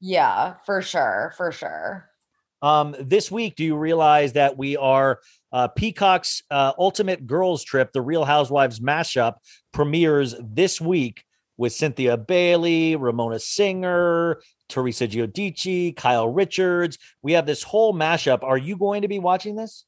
[0.00, 2.10] Yeah, for sure, for sure.
[2.62, 5.20] Um, this week, do you realize that we are
[5.56, 9.36] uh, Peacock's uh, Ultimate Girls Trip, the Real Housewives mashup,
[9.72, 11.24] premieres this week
[11.56, 16.98] with Cynthia Bailey, Ramona Singer, Teresa Giudice, Kyle Richards.
[17.22, 18.42] We have this whole mashup.
[18.44, 19.86] Are you going to be watching this?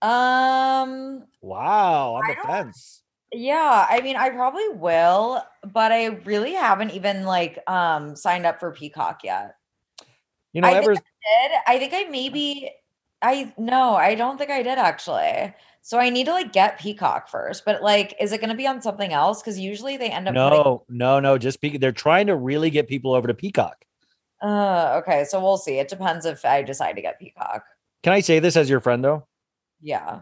[0.00, 1.22] Um.
[1.42, 3.02] Wow, on the fence.
[3.30, 8.58] Yeah, I mean, I probably will, but I really haven't even like um signed up
[8.58, 9.56] for Peacock yet.
[10.54, 11.58] You know, I ever think I, did.
[11.66, 12.70] I think I maybe
[13.24, 15.54] I no, I don't think I did actually.
[15.80, 18.66] So I need to like get Peacock first, but like, is it going to be
[18.66, 19.40] on something else?
[19.40, 20.34] Because usually they end up.
[20.34, 21.38] No, putting- no, no.
[21.38, 21.80] Just Peacock.
[21.80, 23.82] They're trying to really get people over to Peacock.
[24.42, 25.78] Uh, okay, so we'll see.
[25.78, 27.64] It depends if I decide to get Peacock.
[28.02, 29.26] Can I say this as your friend though?
[29.80, 30.20] Yeah.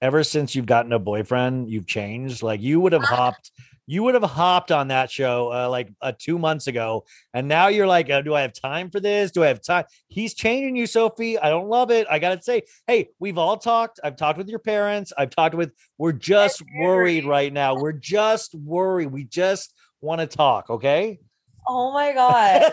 [0.00, 2.42] Ever since you've gotten a boyfriend, you've changed.
[2.42, 3.16] Like you would have ah.
[3.16, 3.52] hopped
[3.90, 7.66] you would have hopped on that show uh, like uh, two months ago, and now
[7.66, 9.32] you're like, oh, do I have time for this?
[9.32, 9.84] Do I have time?
[10.06, 11.36] He's changing you, Sophie.
[11.40, 12.06] I don't love it.
[12.08, 13.98] I gotta say, hey, we've all talked.
[14.04, 15.12] I've talked with your parents.
[15.18, 15.72] I've talked with.
[15.98, 17.74] We're just worried right now.
[17.78, 19.10] We're just worried.
[19.10, 20.70] We just want to talk.
[20.70, 21.18] Okay.
[21.66, 22.62] Oh my god.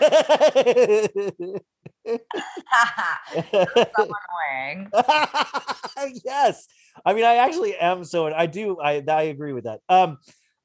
[6.24, 6.66] yes.
[7.04, 8.04] I mean, I actually am.
[8.04, 8.78] So I do.
[8.80, 9.80] I I agree with that.
[9.88, 10.18] Um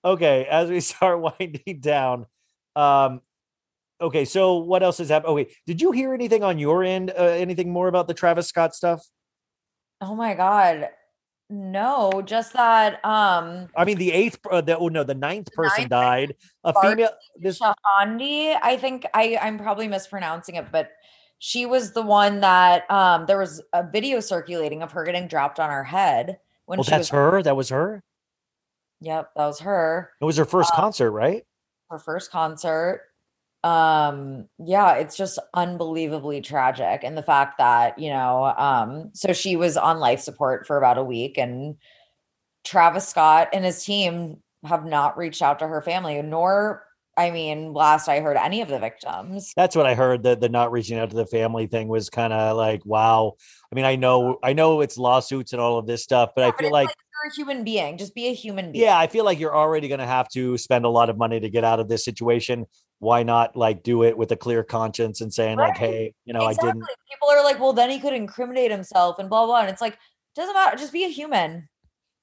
[0.06, 2.26] okay, as we start winding down,
[2.76, 3.22] um,
[4.01, 5.32] okay, so what else has happened?
[5.32, 7.12] Okay, did you hear anything on your end?
[7.12, 9.04] Uh, anything more about the Travis Scott stuff?
[10.01, 10.89] Oh my god,
[11.49, 13.04] no, just that.
[13.06, 16.36] Um, I mean, the eighth, uh, the oh no, the ninth the person ninth died.
[16.64, 20.91] A female, this Shahandi, I think I I'm probably mispronouncing it, but
[21.39, 25.60] she was the one that um there was a video circulating of her getting dropped
[25.60, 27.43] on her head when well, oh, she that's was- her.
[27.43, 28.01] That was her.
[29.04, 30.12] Yep, that was her.
[30.22, 31.43] It was her first um, concert, right?
[31.89, 33.01] Her first concert.
[33.62, 37.01] Um, yeah, it's just unbelievably tragic.
[37.04, 40.97] And the fact that, you know, um, so she was on life support for about
[40.97, 41.76] a week and
[42.64, 46.86] Travis Scott and his team have not reached out to her family, nor
[47.18, 49.51] I mean, last I heard any of the victims.
[49.56, 50.24] That's what I heard.
[50.24, 53.34] That the not reaching out to the family thing was kind of like, wow.
[53.72, 56.47] I mean, I know, I know it's lawsuits and all of this stuff, but yeah,
[56.47, 57.97] I feel but like you're a human being.
[57.97, 58.84] Just be a human being.
[58.86, 61.39] Yeah, I feel like you're already going to have to spend a lot of money
[61.39, 62.66] to get out of this situation.
[62.99, 65.70] Why not like do it with a clear conscience and saying right.
[65.70, 66.70] like, hey, you know, exactly.
[66.70, 66.86] I didn't.
[67.11, 69.59] People are like, well, then he could incriminate himself and blah blah.
[69.61, 69.97] And it's like,
[70.36, 70.78] doesn't matter.
[70.78, 71.68] Just be a human.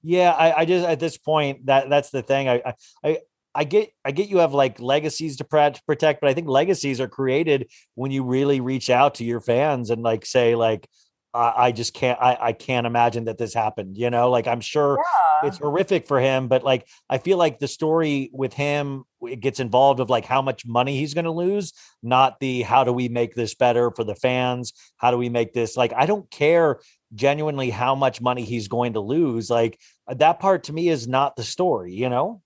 [0.03, 2.49] Yeah, I, I just at this point that that's the thing.
[2.49, 2.74] I
[3.05, 3.18] I
[3.55, 7.09] I get I get you have like legacies to protect, but I think legacies are
[7.09, 10.88] created when you really reach out to your fans and like say like
[11.33, 13.97] I, I just can't I, I can't imagine that this happened.
[13.97, 14.99] You know, like I'm sure
[15.43, 15.49] yeah.
[15.49, 19.61] it's horrific for him, but like I feel like the story with him it gets
[19.61, 21.72] involved of like how much money he's gonna lose,
[22.03, 25.53] not the how do we make this better for the fans, how do we make
[25.53, 26.81] this like I don't care
[27.14, 29.51] genuinely how much money he's going to lose.
[29.51, 32.41] Like uh, that part to me is not the story, you know?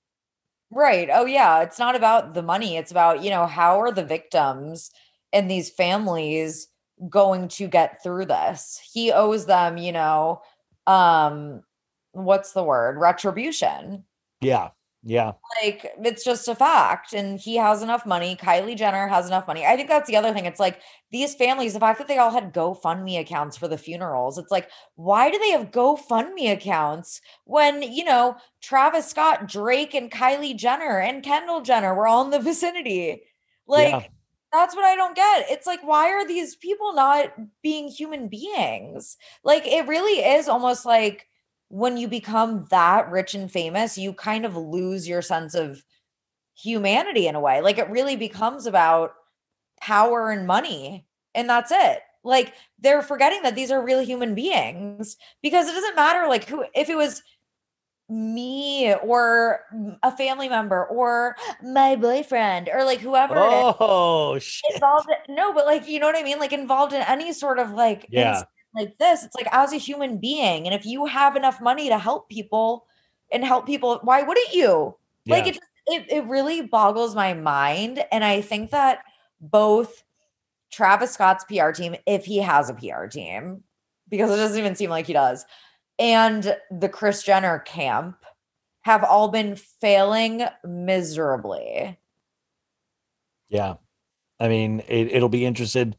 [0.70, 1.10] Right.
[1.12, 1.60] Oh, yeah.
[1.60, 2.76] It's not about the money.
[2.78, 4.90] It's about, you know, how are the victims
[5.34, 6.66] and these families
[7.08, 8.80] going to get through this.
[8.92, 10.42] He owes them, you know,
[10.86, 11.62] um
[12.12, 12.96] what's the word?
[12.98, 14.04] retribution.
[14.40, 14.68] Yeah.
[15.02, 15.32] Yeah.
[15.62, 17.12] Like it's just a fact.
[17.12, 18.36] And he has enough money.
[18.36, 19.66] Kylie Jenner has enough money.
[19.66, 20.44] I think that's the other thing.
[20.46, 20.80] It's like
[21.10, 24.70] these families, the fact that they all had GoFundMe accounts for the funerals, it's like,
[24.94, 31.00] why do they have GoFundMe accounts when, you know, Travis Scott, Drake, and Kylie Jenner
[31.00, 33.22] and Kendall Jenner were all in the vicinity?
[33.66, 34.08] Like, yeah.
[34.54, 35.46] That's what I don't get.
[35.50, 39.16] It's like, why are these people not being human beings?
[39.42, 41.26] Like, it really is almost like
[41.70, 45.82] when you become that rich and famous, you kind of lose your sense of
[46.56, 47.62] humanity in a way.
[47.62, 49.14] Like, it really becomes about
[49.80, 52.02] power and money, and that's it.
[52.22, 56.64] Like, they're forgetting that these are real human beings because it doesn't matter, like, who,
[56.76, 57.24] if it was,
[58.08, 59.60] me or
[60.02, 64.74] a family member or my boyfriend or like whoever oh, shit.
[64.74, 67.70] involved no but like you know what i mean like involved in any sort of
[67.70, 68.42] like yeah
[68.74, 71.98] like this it's like as a human being and if you have enough money to
[71.98, 72.86] help people
[73.32, 74.94] and help people why wouldn't you
[75.24, 75.36] yeah.
[75.36, 78.98] like it, it it really boggles my mind and i think that
[79.40, 80.04] both
[80.70, 83.62] travis scott's pr team if he has a pr team
[84.10, 85.46] because it doesn't even seem like he does
[85.98, 88.16] and the Kris Jenner camp
[88.82, 91.98] have all been failing miserably.
[93.48, 93.74] Yeah.
[94.40, 95.96] I mean, it, will be interested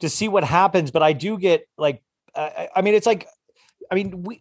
[0.00, 2.02] to see what happens, but I do get like,
[2.34, 3.28] I, I mean, it's like,
[3.90, 4.40] I mean, we,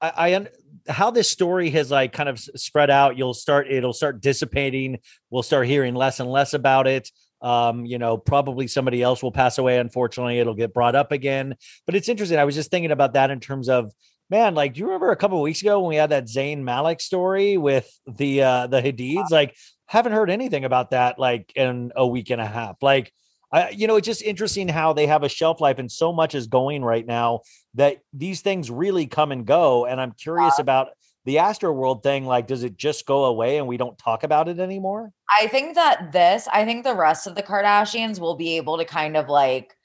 [0.00, 0.46] I, I,
[0.92, 4.98] how this story has like kind of spread out, you'll start, it'll start dissipating.
[5.30, 7.10] We'll start hearing less and less about it
[7.42, 9.78] um, you know, probably somebody else will pass away.
[9.78, 11.54] Unfortunately, it'll get brought up again.
[11.86, 12.38] But it's interesting.
[12.38, 13.92] I was just thinking about that in terms of
[14.30, 17.00] man, like, do you remember a couple weeks ago when we had that Zayn Malik
[17.00, 19.30] story with the uh the Hadids?
[19.30, 19.54] Like,
[19.86, 22.82] haven't heard anything about that like in a week and a half.
[22.82, 23.12] Like,
[23.52, 26.34] I, you know, it's just interesting how they have a shelf life and so much
[26.34, 27.40] is going right now
[27.74, 29.86] that these things really come and go.
[29.86, 30.88] And I'm curious about
[31.26, 34.60] the Astroworld thing, like, does it just go away and we don't talk about it
[34.60, 35.12] anymore?
[35.38, 38.84] I think that this, I think the rest of the Kardashians will be able to
[38.84, 39.76] kind of like,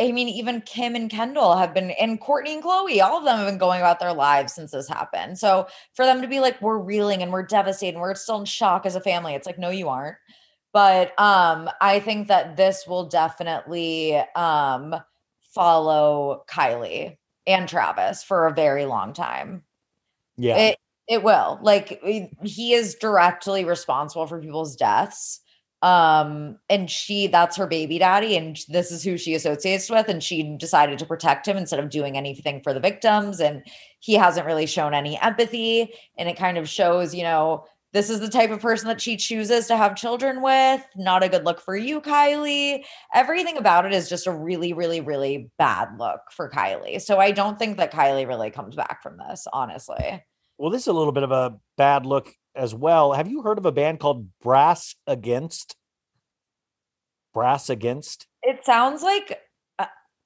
[0.00, 3.36] I mean, even Kim and Kendall have been, and Kourtney and Khloé, all of them
[3.36, 5.38] have been going about their lives since this happened.
[5.38, 8.46] So for them to be like, we're reeling and we're devastated and we're still in
[8.46, 10.16] shock as a family, it's like, no, you aren't.
[10.72, 14.96] But um, I think that this will definitely um,
[15.54, 19.64] follow Kylie and Travis for a very long time.
[20.36, 20.56] Yeah.
[20.56, 20.78] It,
[21.08, 21.58] it will.
[21.62, 22.00] Like
[22.42, 25.40] he is directly responsible for people's deaths.
[25.82, 30.08] Um, and she, that's her baby daddy, and this is who she associates with.
[30.08, 33.40] And she decided to protect him instead of doing anything for the victims.
[33.40, 33.64] And
[33.98, 35.90] he hasn't really shown any empathy.
[36.16, 39.16] And it kind of shows, you know, this is the type of person that she
[39.16, 40.82] chooses to have children with.
[40.96, 42.84] Not a good look for you, Kylie.
[43.14, 47.00] Everything about it is just a really, really, really bad look for Kylie.
[47.00, 50.24] So I don't think that Kylie really comes back from this, honestly.
[50.58, 53.12] Well, this is a little bit of a bad look as well.
[53.12, 55.76] Have you heard of a band called Brass Against?
[57.34, 58.26] Brass Against?
[58.42, 59.38] It sounds like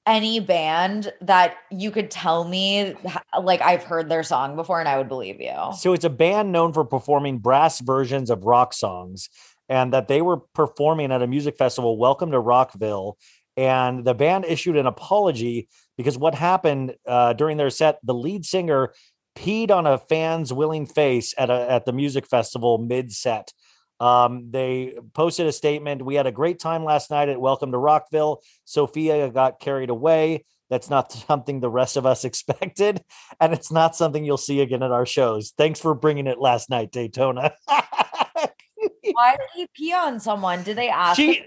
[0.06, 2.94] any band that you could tell me
[3.42, 5.56] like I've heard their song before and I would believe you.
[5.76, 9.28] So it's a band known for performing brass versions of rock songs
[9.68, 13.18] and that they were performing at a music festival Welcome to Rockville
[13.56, 18.44] and the band issued an apology because what happened uh, during their set the lead
[18.46, 18.92] singer
[19.36, 23.52] peed on a fan's willing face at a at the music festival mid set
[24.00, 26.04] um, they posted a statement.
[26.04, 28.42] We had a great time last night at Welcome to Rockville.
[28.64, 30.44] Sophia got carried away.
[30.70, 33.02] That's not something the rest of us expected,
[33.40, 35.52] and it's not something you'll see again at our shows.
[35.56, 37.52] Thanks for bringing it last night, Daytona.
[37.66, 40.62] Why do you pee on someone?
[40.62, 41.16] Did they ask?
[41.16, 41.42] She,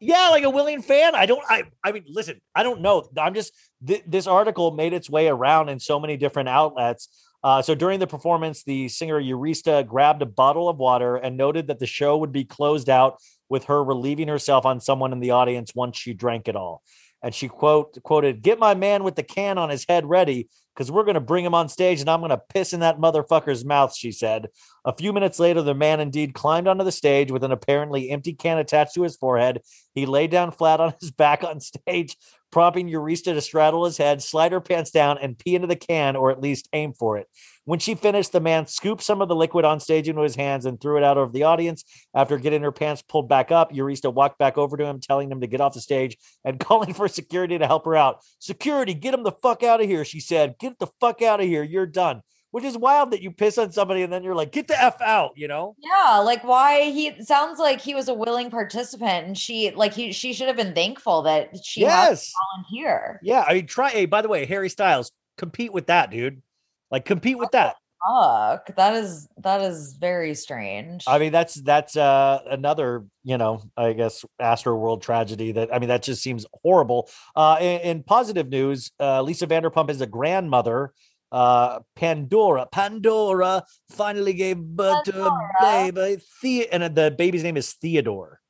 [0.00, 1.14] yeah, like a willing fan.
[1.14, 1.42] I don't.
[1.48, 1.64] I.
[1.82, 2.40] I mean, listen.
[2.54, 3.08] I don't know.
[3.18, 3.52] I'm just.
[3.84, 7.08] Th- this article made its way around in so many different outlets.
[7.42, 11.68] Uh, so during the performance, the singer Urista grabbed a bottle of water and noted
[11.68, 13.18] that the show would be closed out
[13.48, 16.82] with her relieving herself on someone in the audience once she drank it all.
[17.22, 20.90] And she quote quoted, "Get my man with the can on his head ready, because
[20.90, 24.10] we're gonna bring him on stage and I'm gonna piss in that motherfucker's mouth." She
[24.10, 24.48] said.
[24.86, 28.32] A few minutes later, the man indeed climbed onto the stage with an apparently empty
[28.32, 29.60] can attached to his forehead.
[29.94, 32.16] He lay down flat on his back on stage,
[32.50, 36.16] prompting Urista to straddle his head, slide her pants down, and pee into the can,
[36.16, 37.26] or at least aim for it.
[37.64, 40.66] When she finished, the man scooped some of the liquid on stage into his hands
[40.66, 41.84] and threw it out over the audience.
[42.14, 45.40] After getting her pants pulled back up, Urista walked back over to him, telling him
[45.42, 48.20] to get off the stage and calling for security to help her out.
[48.38, 50.54] Security, get him the fuck out of here, she said.
[50.58, 51.62] Get the fuck out of here.
[51.62, 54.66] You're done which is wild that you piss on somebody and then you're like, get
[54.68, 55.76] the F out, you know?
[55.78, 56.18] Yeah.
[56.18, 60.32] Like why he sounds like he was a willing participant and she like he she
[60.32, 62.32] should have been thankful that she yes.
[62.56, 63.20] volunteer.
[63.22, 63.44] Yeah.
[63.46, 66.42] I mean, try hey, by the way, Harry Styles, compete with that, dude.
[66.90, 67.76] Like compete with that.
[68.04, 68.76] Oh, fuck.
[68.76, 71.04] That is that is very strange.
[71.06, 75.90] I mean, that's that's uh another, you know, I guess Astroworld tragedy that I mean
[75.90, 77.08] that just seems horrible.
[77.36, 80.92] Uh in, in positive news, uh Lisa Vanderpump is a grandmother
[81.32, 82.66] uh, Pandora.
[82.70, 85.30] Pandora finally gave birth Pandora.
[85.30, 88.40] to a baby, the- and the baby's name is Theodore.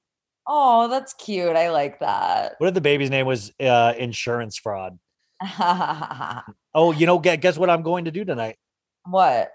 [0.46, 1.54] Oh, that's cute.
[1.56, 2.54] I like that.
[2.58, 4.98] What if the baby's name was uh, insurance fraud?
[5.42, 8.56] oh, you know, guess what I'm going to do tonight?
[9.04, 9.52] What?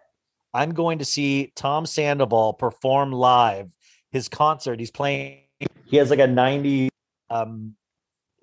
[0.53, 3.69] I'm going to see Tom Sandoval perform live
[4.11, 4.79] his concert.
[4.79, 5.41] He's playing.
[5.87, 6.89] He has like a 90
[7.29, 7.75] um,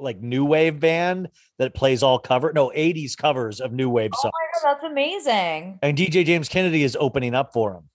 [0.02, 1.28] like new wave band
[1.58, 4.32] that plays all cover no 80s covers of new wave oh songs.
[4.34, 5.78] Oh God, that's amazing.
[5.82, 7.88] And DJ James Kennedy is opening up for him.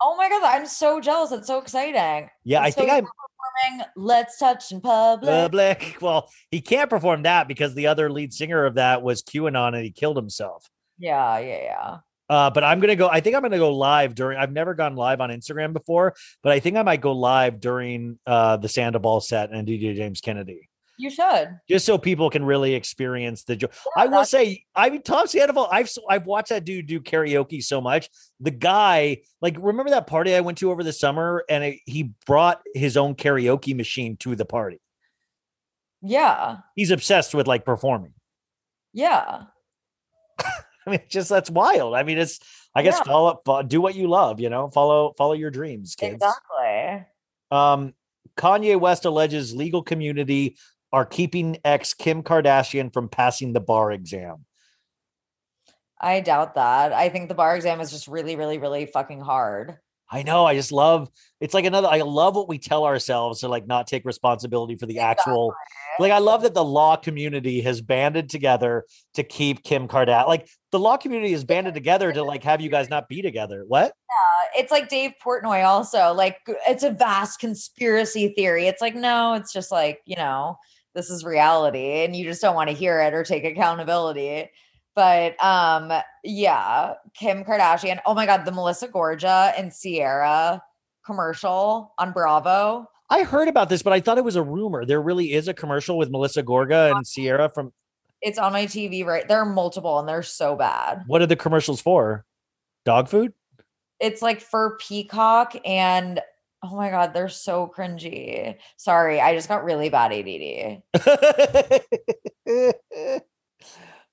[0.00, 1.30] Oh my god, I'm so jealous.
[1.30, 2.30] That's so exciting.
[2.44, 5.28] Yeah, I so think I'm performing Let's Touch in Public.
[5.30, 5.96] Public.
[6.00, 9.84] Well, he can't perform that because the other lead singer of that was QAnon and
[9.84, 10.66] he killed himself.
[10.98, 11.96] Yeah, yeah, yeah.
[12.30, 13.08] Uh, but I'm gonna go.
[13.08, 14.38] I think I'm gonna go live during.
[14.38, 18.18] I've never gone live on Instagram before, but I think I might go live during
[18.26, 20.69] uh, the Sandoval set and DJ James Kennedy.
[21.00, 21.58] You should.
[21.66, 23.68] Just so people can really experience the joy.
[23.96, 27.62] Yeah, I will say, I mean, Tom Sandoval, I've I've watched that dude do karaoke
[27.64, 28.10] so much.
[28.40, 32.10] The guy, like, remember that party I went to over the summer, and it, he
[32.26, 34.78] brought his own karaoke machine to the party.
[36.02, 36.58] Yeah.
[36.76, 38.12] He's obsessed with like performing.
[38.92, 39.44] Yeah.
[40.38, 41.94] I mean, just that's wild.
[41.94, 42.40] I mean, it's
[42.74, 43.04] I guess yeah.
[43.04, 46.16] follow do what you love, you know, follow follow your dreams, kids.
[46.22, 47.06] Exactly.
[47.50, 47.94] Um,
[48.36, 50.56] Kanye West alleges legal community
[50.92, 54.44] are keeping ex Kim Kardashian from passing the bar exam.
[56.00, 56.92] I doubt that.
[56.92, 59.76] I think the bar exam is just really, really, really fucking hard.
[60.12, 60.44] I know.
[60.44, 61.08] I just love
[61.40, 64.86] it's like another I love what we tell ourselves to like not take responsibility for
[64.86, 65.22] the exactly.
[65.30, 65.54] actual
[66.00, 70.26] like I love that the law community has banded together to keep Kim Kardashian.
[70.26, 73.64] Like the law community is banded together to like have you guys not be together.
[73.68, 73.84] What?
[73.92, 76.12] Yeah, it's like Dave Portnoy also.
[76.12, 78.66] Like it's a vast conspiracy theory.
[78.66, 80.56] It's like no, it's just like, you know,
[80.94, 84.48] this is reality and you just don't want to hear it or take accountability
[84.94, 85.92] but um
[86.24, 90.62] yeah kim kardashian oh my god the melissa gorga and Ciara
[91.06, 95.00] commercial on bravo i heard about this but i thought it was a rumor there
[95.00, 97.72] really is a commercial with melissa gorga and Ciara from
[98.20, 101.36] it's on my tv right there are multiple and they're so bad what are the
[101.36, 102.24] commercials for
[102.84, 103.32] dog food
[104.00, 106.20] it's like for peacock and
[106.62, 108.56] Oh my God, they're so cringy.
[108.76, 110.82] Sorry, I just got really bad ADD.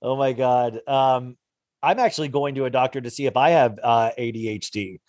[0.02, 0.80] oh my God.
[0.88, 1.38] Um,
[1.84, 5.00] I'm actually going to a doctor to see if I have uh, ADHD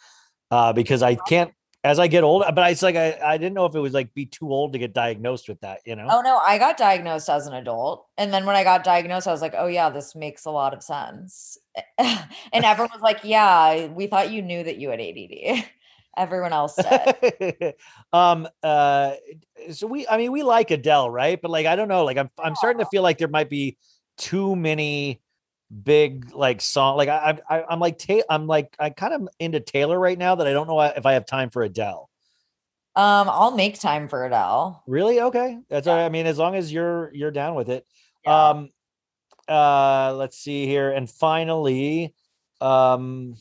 [0.51, 1.53] uh, because I can't.
[1.85, 2.51] As I get older.
[2.53, 4.81] but it's like I, I didn't know if it was like be too old to
[4.81, 6.09] get diagnosed with that, you know?
[6.11, 8.05] Oh no, I got diagnosed as an adult.
[8.19, 10.75] And then when I got diagnosed, I was like, oh yeah, this makes a lot
[10.75, 11.57] of sense.
[11.99, 12.19] and
[12.65, 15.65] everyone was like, yeah, we thought you knew that you had ADD
[16.19, 17.75] everyone else said.
[18.13, 19.13] um uh
[19.71, 21.41] so we I mean we like Adele, right?
[21.41, 22.91] But like I don't know, like I'm I'm starting to oh.
[22.91, 23.77] feel like there might be
[24.19, 25.21] too many
[25.85, 29.61] big like song like I, I I'm like ta- I'm like I kind of into
[29.61, 32.09] Taylor right now that I don't know if I have time for Adele.
[32.97, 34.83] Um I'll make time for Adele.
[34.87, 35.21] Really?
[35.21, 35.59] Okay.
[35.69, 35.93] That's yeah.
[35.93, 36.07] all right.
[36.07, 37.87] I mean as long as you're you're down with it.
[38.25, 38.49] Yeah.
[38.51, 38.71] Um
[39.47, 42.13] uh let's see here and finally
[42.61, 43.35] um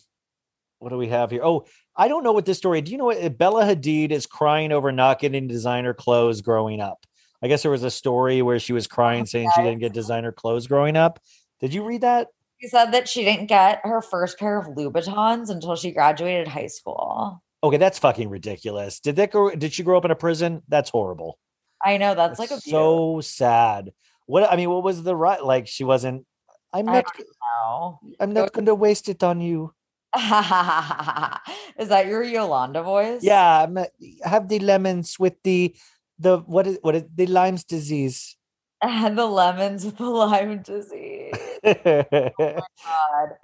[0.80, 1.42] what do we have here?
[1.44, 1.66] Oh,
[2.00, 2.82] I don't know what this story.
[2.82, 6.80] Do you know what eh, Bella Hadid is crying over not getting designer clothes growing
[6.80, 7.04] up?
[7.42, 9.26] I guess there was a story where she was crying okay.
[9.30, 11.20] saying she didn't get designer clothes growing up.
[11.60, 12.28] Did you read that?
[12.62, 16.68] She said that she didn't get her first pair of Louboutins until she graduated high
[16.68, 17.42] school.
[17.64, 19.00] Okay, that's fucking ridiculous.
[19.00, 20.62] Did that did she grow up in a prison?
[20.68, 21.40] That's horrible.
[21.84, 23.22] I know that's, that's like so view.
[23.24, 23.92] sad.
[24.28, 25.44] What I mean, what was the right?
[25.44, 26.26] Like she wasn't.
[26.74, 27.06] I'm not.
[27.18, 29.74] I am not going to waste it on you.
[31.78, 33.24] is that your Yolanda voice?
[33.24, 33.78] Yeah, I'm,
[34.24, 35.76] have the lemons with the
[36.20, 38.36] the what is what is the Lyme's disease?
[38.82, 41.34] and the lemons with the Lyme disease
[41.68, 42.60] oh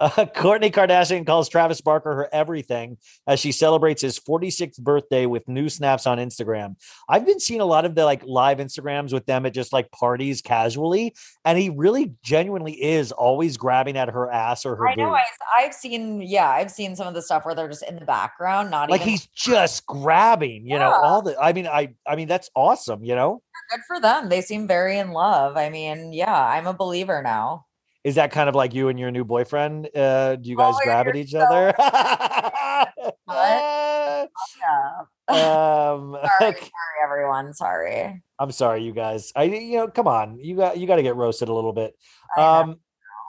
[0.36, 2.96] Kourtney Kardashian calls Travis Barker her everything
[3.26, 6.76] as she celebrates his 46th birthday with new snaps on Instagram.
[7.08, 9.90] I've been seeing a lot of the like live Instagrams with them at just like
[9.90, 11.14] parties casually,
[11.44, 14.88] and he really genuinely is always grabbing at her ass or her.
[14.88, 15.14] I know.
[15.58, 18.04] I, have seen, yeah, I've seen some of the stuff where they're just in the
[18.04, 20.64] background, not like even- he's just grabbing.
[20.64, 20.90] You yeah.
[20.90, 21.38] know, all the.
[21.40, 23.04] I mean, I, I mean, that's awesome.
[23.04, 24.28] You know, good for them.
[24.28, 25.56] They seem very in love.
[25.56, 27.66] I mean, yeah, I'm a believer now
[28.04, 29.88] is that kind of like you and your new boyfriend?
[29.96, 31.74] Uh, do you guys oh, grab at each so other?
[33.36, 34.26] Oh,
[34.58, 35.24] yeah.
[35.26, 36.60] Um, sorry, okay.
[36.60, 36.70] sorry,
[37.02, 37.52] everyone.
[37.54, 38.22] Sorry.
[38.38, 39.32] I'm sorry, you guys.
[39.34, 41.94] I you know, come on, you got you got to get roasted a little bit.
[42.36, 42.76] Um,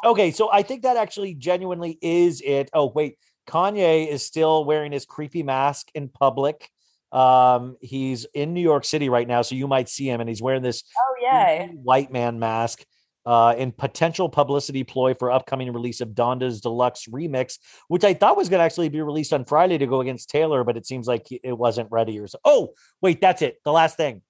[0.06, 2.70] okay, so I think that actually genuinely is it.
[2.74, 3.18] Oh wait,
[3.50, 6.70] Kanye is still wearing his creepy mask in public.
[7.14, 10.42] Um, he's in New York City right now, so you might see him, and he's
[10.42, 12.84] wearing this oh yeah white man mask
[13.26, 17.58] uh, in potential publicity ploy for upcoming release of Donda's Deluxe Remix,
[17.88, 20.64] which I thought was going to actually be released on Friday to go against Taylor,
[20.64, 22.18] but it seems like it wasn't ready.
[22.20, 22.40] Or so.
[22.46, 23.60] oh, wait, that's it.
[23.64, 24.22] The last thing.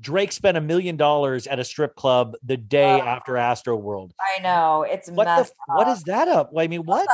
[0.00, 4.10] Drake spent a million dollars at a strip club the day after Astroworld.
[4.36, 5.46] I know it's what the, up.
[5.66, 6.50] what is that up?
[6.58, 7.06] I mean, what?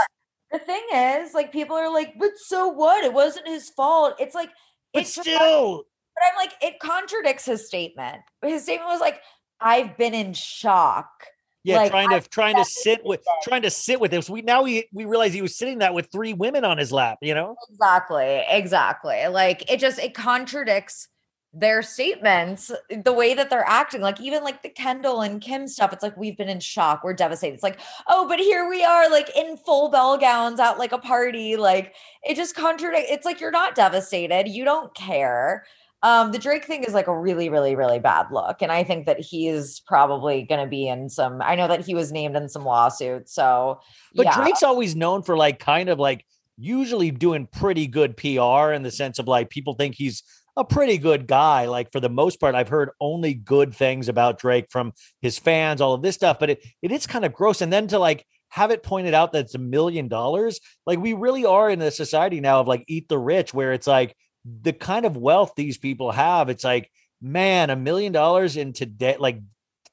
[0.50, 3.04] The thing is, like, people are like, but so what?
[3.04, 4.14] It wasn't his fault.
[4.18, 4.48] It's like,
[4.94, 5.22] but it's still.
[5.24, 5.82] Just,
[6.14, 8.22] but I'm like, it contradicts his statement.
[8.42, 9.20] His statement was like,
[9.60, 11.26] I've been in shock.
[11.64, 13.26] Yeah, like, trying to I've trying to sit with it.
[13.42, 14.24] trying to sit with it.
[14.24, 16.92] So we now we we realize he was sitting that with three women on his
[16.92, 17.56] lap, you know?
[17.70, 18.44] Exactly.
[18.48, 19.26] Exactly.
[19.26, 21.08] Like it just it contradicts
[21.54, 22.70] their statements,
[23.04, 26.14] the way that they're acting, like even like the Kendall and Kim stuff, it's like
[26.16, 27.54] we've been in shock, we're devastated.
[27.54, 30.98] It's like, oh, but here we are, like in full bell gowns at like a
[30.98, 31.56] party.
[31.56, 33.10] Like it just contradicts.
[33.10, 35.64] It's like you're not devastated, you don't care.
[36.02, 38.62] Um, the Drake thing is like a really, really, really bad look.
[38.62, 41.94] And I think that he's probably going to be in some, I know that he
[41.94, 43.34] was named in some lawsuits.
[43.34, 43.80] So,
[44.14, 44.36] but yeah.
[44.36, 46.24] Drake's always known for like kind of like
[46.56, 50.22] usually doing pretty good PR in the sense of like people think he's
[50.56, 51.66] a pretty good guy.
[51.66, 55.80] Like for the most part, I've heard only good things about Drake from his fans,
[55.80, 57.60] all of this stuff, but it, it is kind of gross.
[57.60, 60.60] And then to like, have it pointed out that it's a million dollars.
[60.86, 63.86] Like we really are in a society now of like eat the rich, where it's
[63.86, 64.16] like
[64.62, 69.16] the kind of wealth these people have, it's like, man, a million dollars in today,
[69.18, 69.40] like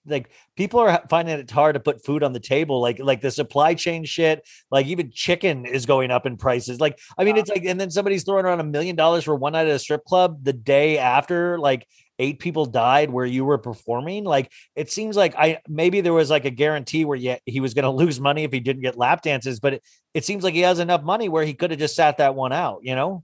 [0.07, 3.32] like people are finding it hard to put food on the table like like the
[3.32, 7.49] supply chain shit like even chicken is going up in prices like i mean it's
[7.49, 10.03] like and then somebody's throwing around a million dollars for one night at a strip
[10.06, 11.88] club the day after like
[12.19, 16.30] eight people died where you were performing like it seems like i maybe there was
[16.30, 18.95] like a guarantee where yet he was going to lose money if he didn't get
[18.99, 19.84] lap dances but it,
[20.14, 22.53] it seems like he has enough money where he could have just sat that one
[22.53, 23.23] out you know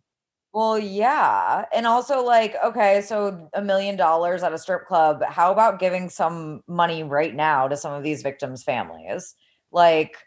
[0.53, 1.65] well, yeah.
[1.73, 5.23] And also, like, okay, so a million dollars at a strip club.
[5.23, 9.36] How about giving some money right now to some of these victims' families?
[9.72, 10.18] Like,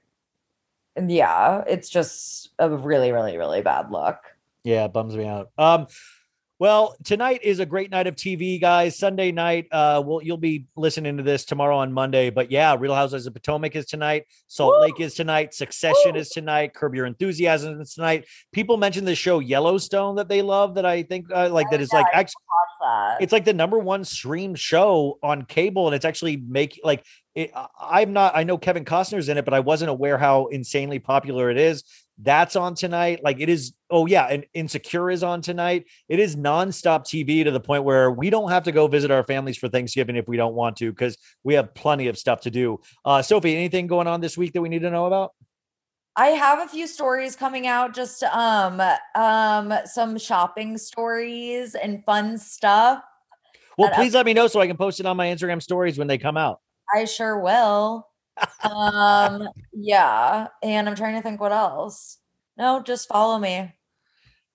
[1.00, 4.16] yeah, it's just a really, really, really bad look.
[4.62, 5.50] Yeah, it bums me out.
[5.58, 5.88] Um,
[6.64, 8.98] well, tonight is a great night of TV, guys.
[8.98, 12.94] Sunday night, uh, well, you'll be listening to this tomorrow on Monday, but yeah, Real
[12.94, 14.80] Housewives of Potomac is tonight, Salt Woo!
[14.80, 16.18] Lake is tonight, Succession Woo!
[16.18, 18.24] is tonight, Curb Your Enthusiasm is tonight.
[18.50, 21.82] People mentioned the show Yellowstone that they love, that I think uh, like that oh,
[21.82, 22.42] is like actually,
[23.20, 27.04] it's like the number one stream show on cable, and it's actually make like
[27.34, 28.34] it, I'm not.
[28.36, 31.82] I know Kevin Costner's in it, but I wasn't aware how insanely popular it is.
[32.18, 33.22] That's on tonight.
[33.24, 33.72] Like it is.
[33.90, 35.86] Oh yeah, and Insecure is on tonight.
[36.08, 39.24] It is nonstop TV to the point where we don't have to go visit our
[39.24, 42.50] families for Thanksgiving if we don't want to because we have plenty of stuff to
[42.50, 42.80] do.
[43.04, 45.32] Uh, Sophie, anything going on this week that we need to know about?
[46.16, 48.80] I have a few stories coming out, just um,
[49.16, 53.02] um, some shopping stories and fun stuff.
[53.76, 56.06] Well, please let me know so I can post it on my Instagram stories when
[56.06, 56.60] they come out.
[56.94, 58.06] I sure will
[58.62, 62.18] um, yeah, and I'm trying to think what else.
[62.56, 63.72] No, just follow me.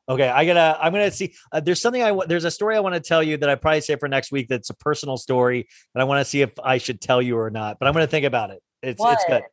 [0.08, 0.78] Okay, I gotta.
[0.82, 1.34] I'm gonna see.
[1.52, 2.18] Uh, there's something I.
[2.28, 4.48] There's a story I want to tell you that I probably say for next week.
[4.50, 7.50] That's a personal story, and I want to see if I should tell you or
[7.52, 7.78] not.
[7.80, 8.62] But I'm gonna think about it.
[8.82, 9.14] It's what?
[9.14, 9.44] it's good.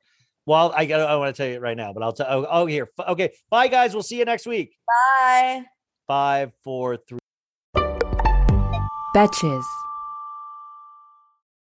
[0.46, 1.00] Well, I got.
[1.00, 2.26] I want to tell you right now, but I'll tell.
[2.28, 2.88] Oh, oh, here.
[3.08, 3.34] Okay.
[3.50, 3.92] Bye, guys.
[3.92, 4.76] We'll see you next week.
[4.88, 5.64] Bye.
[6.08, 7.18] Five, four, three.
[9.14, 9.66] Betches.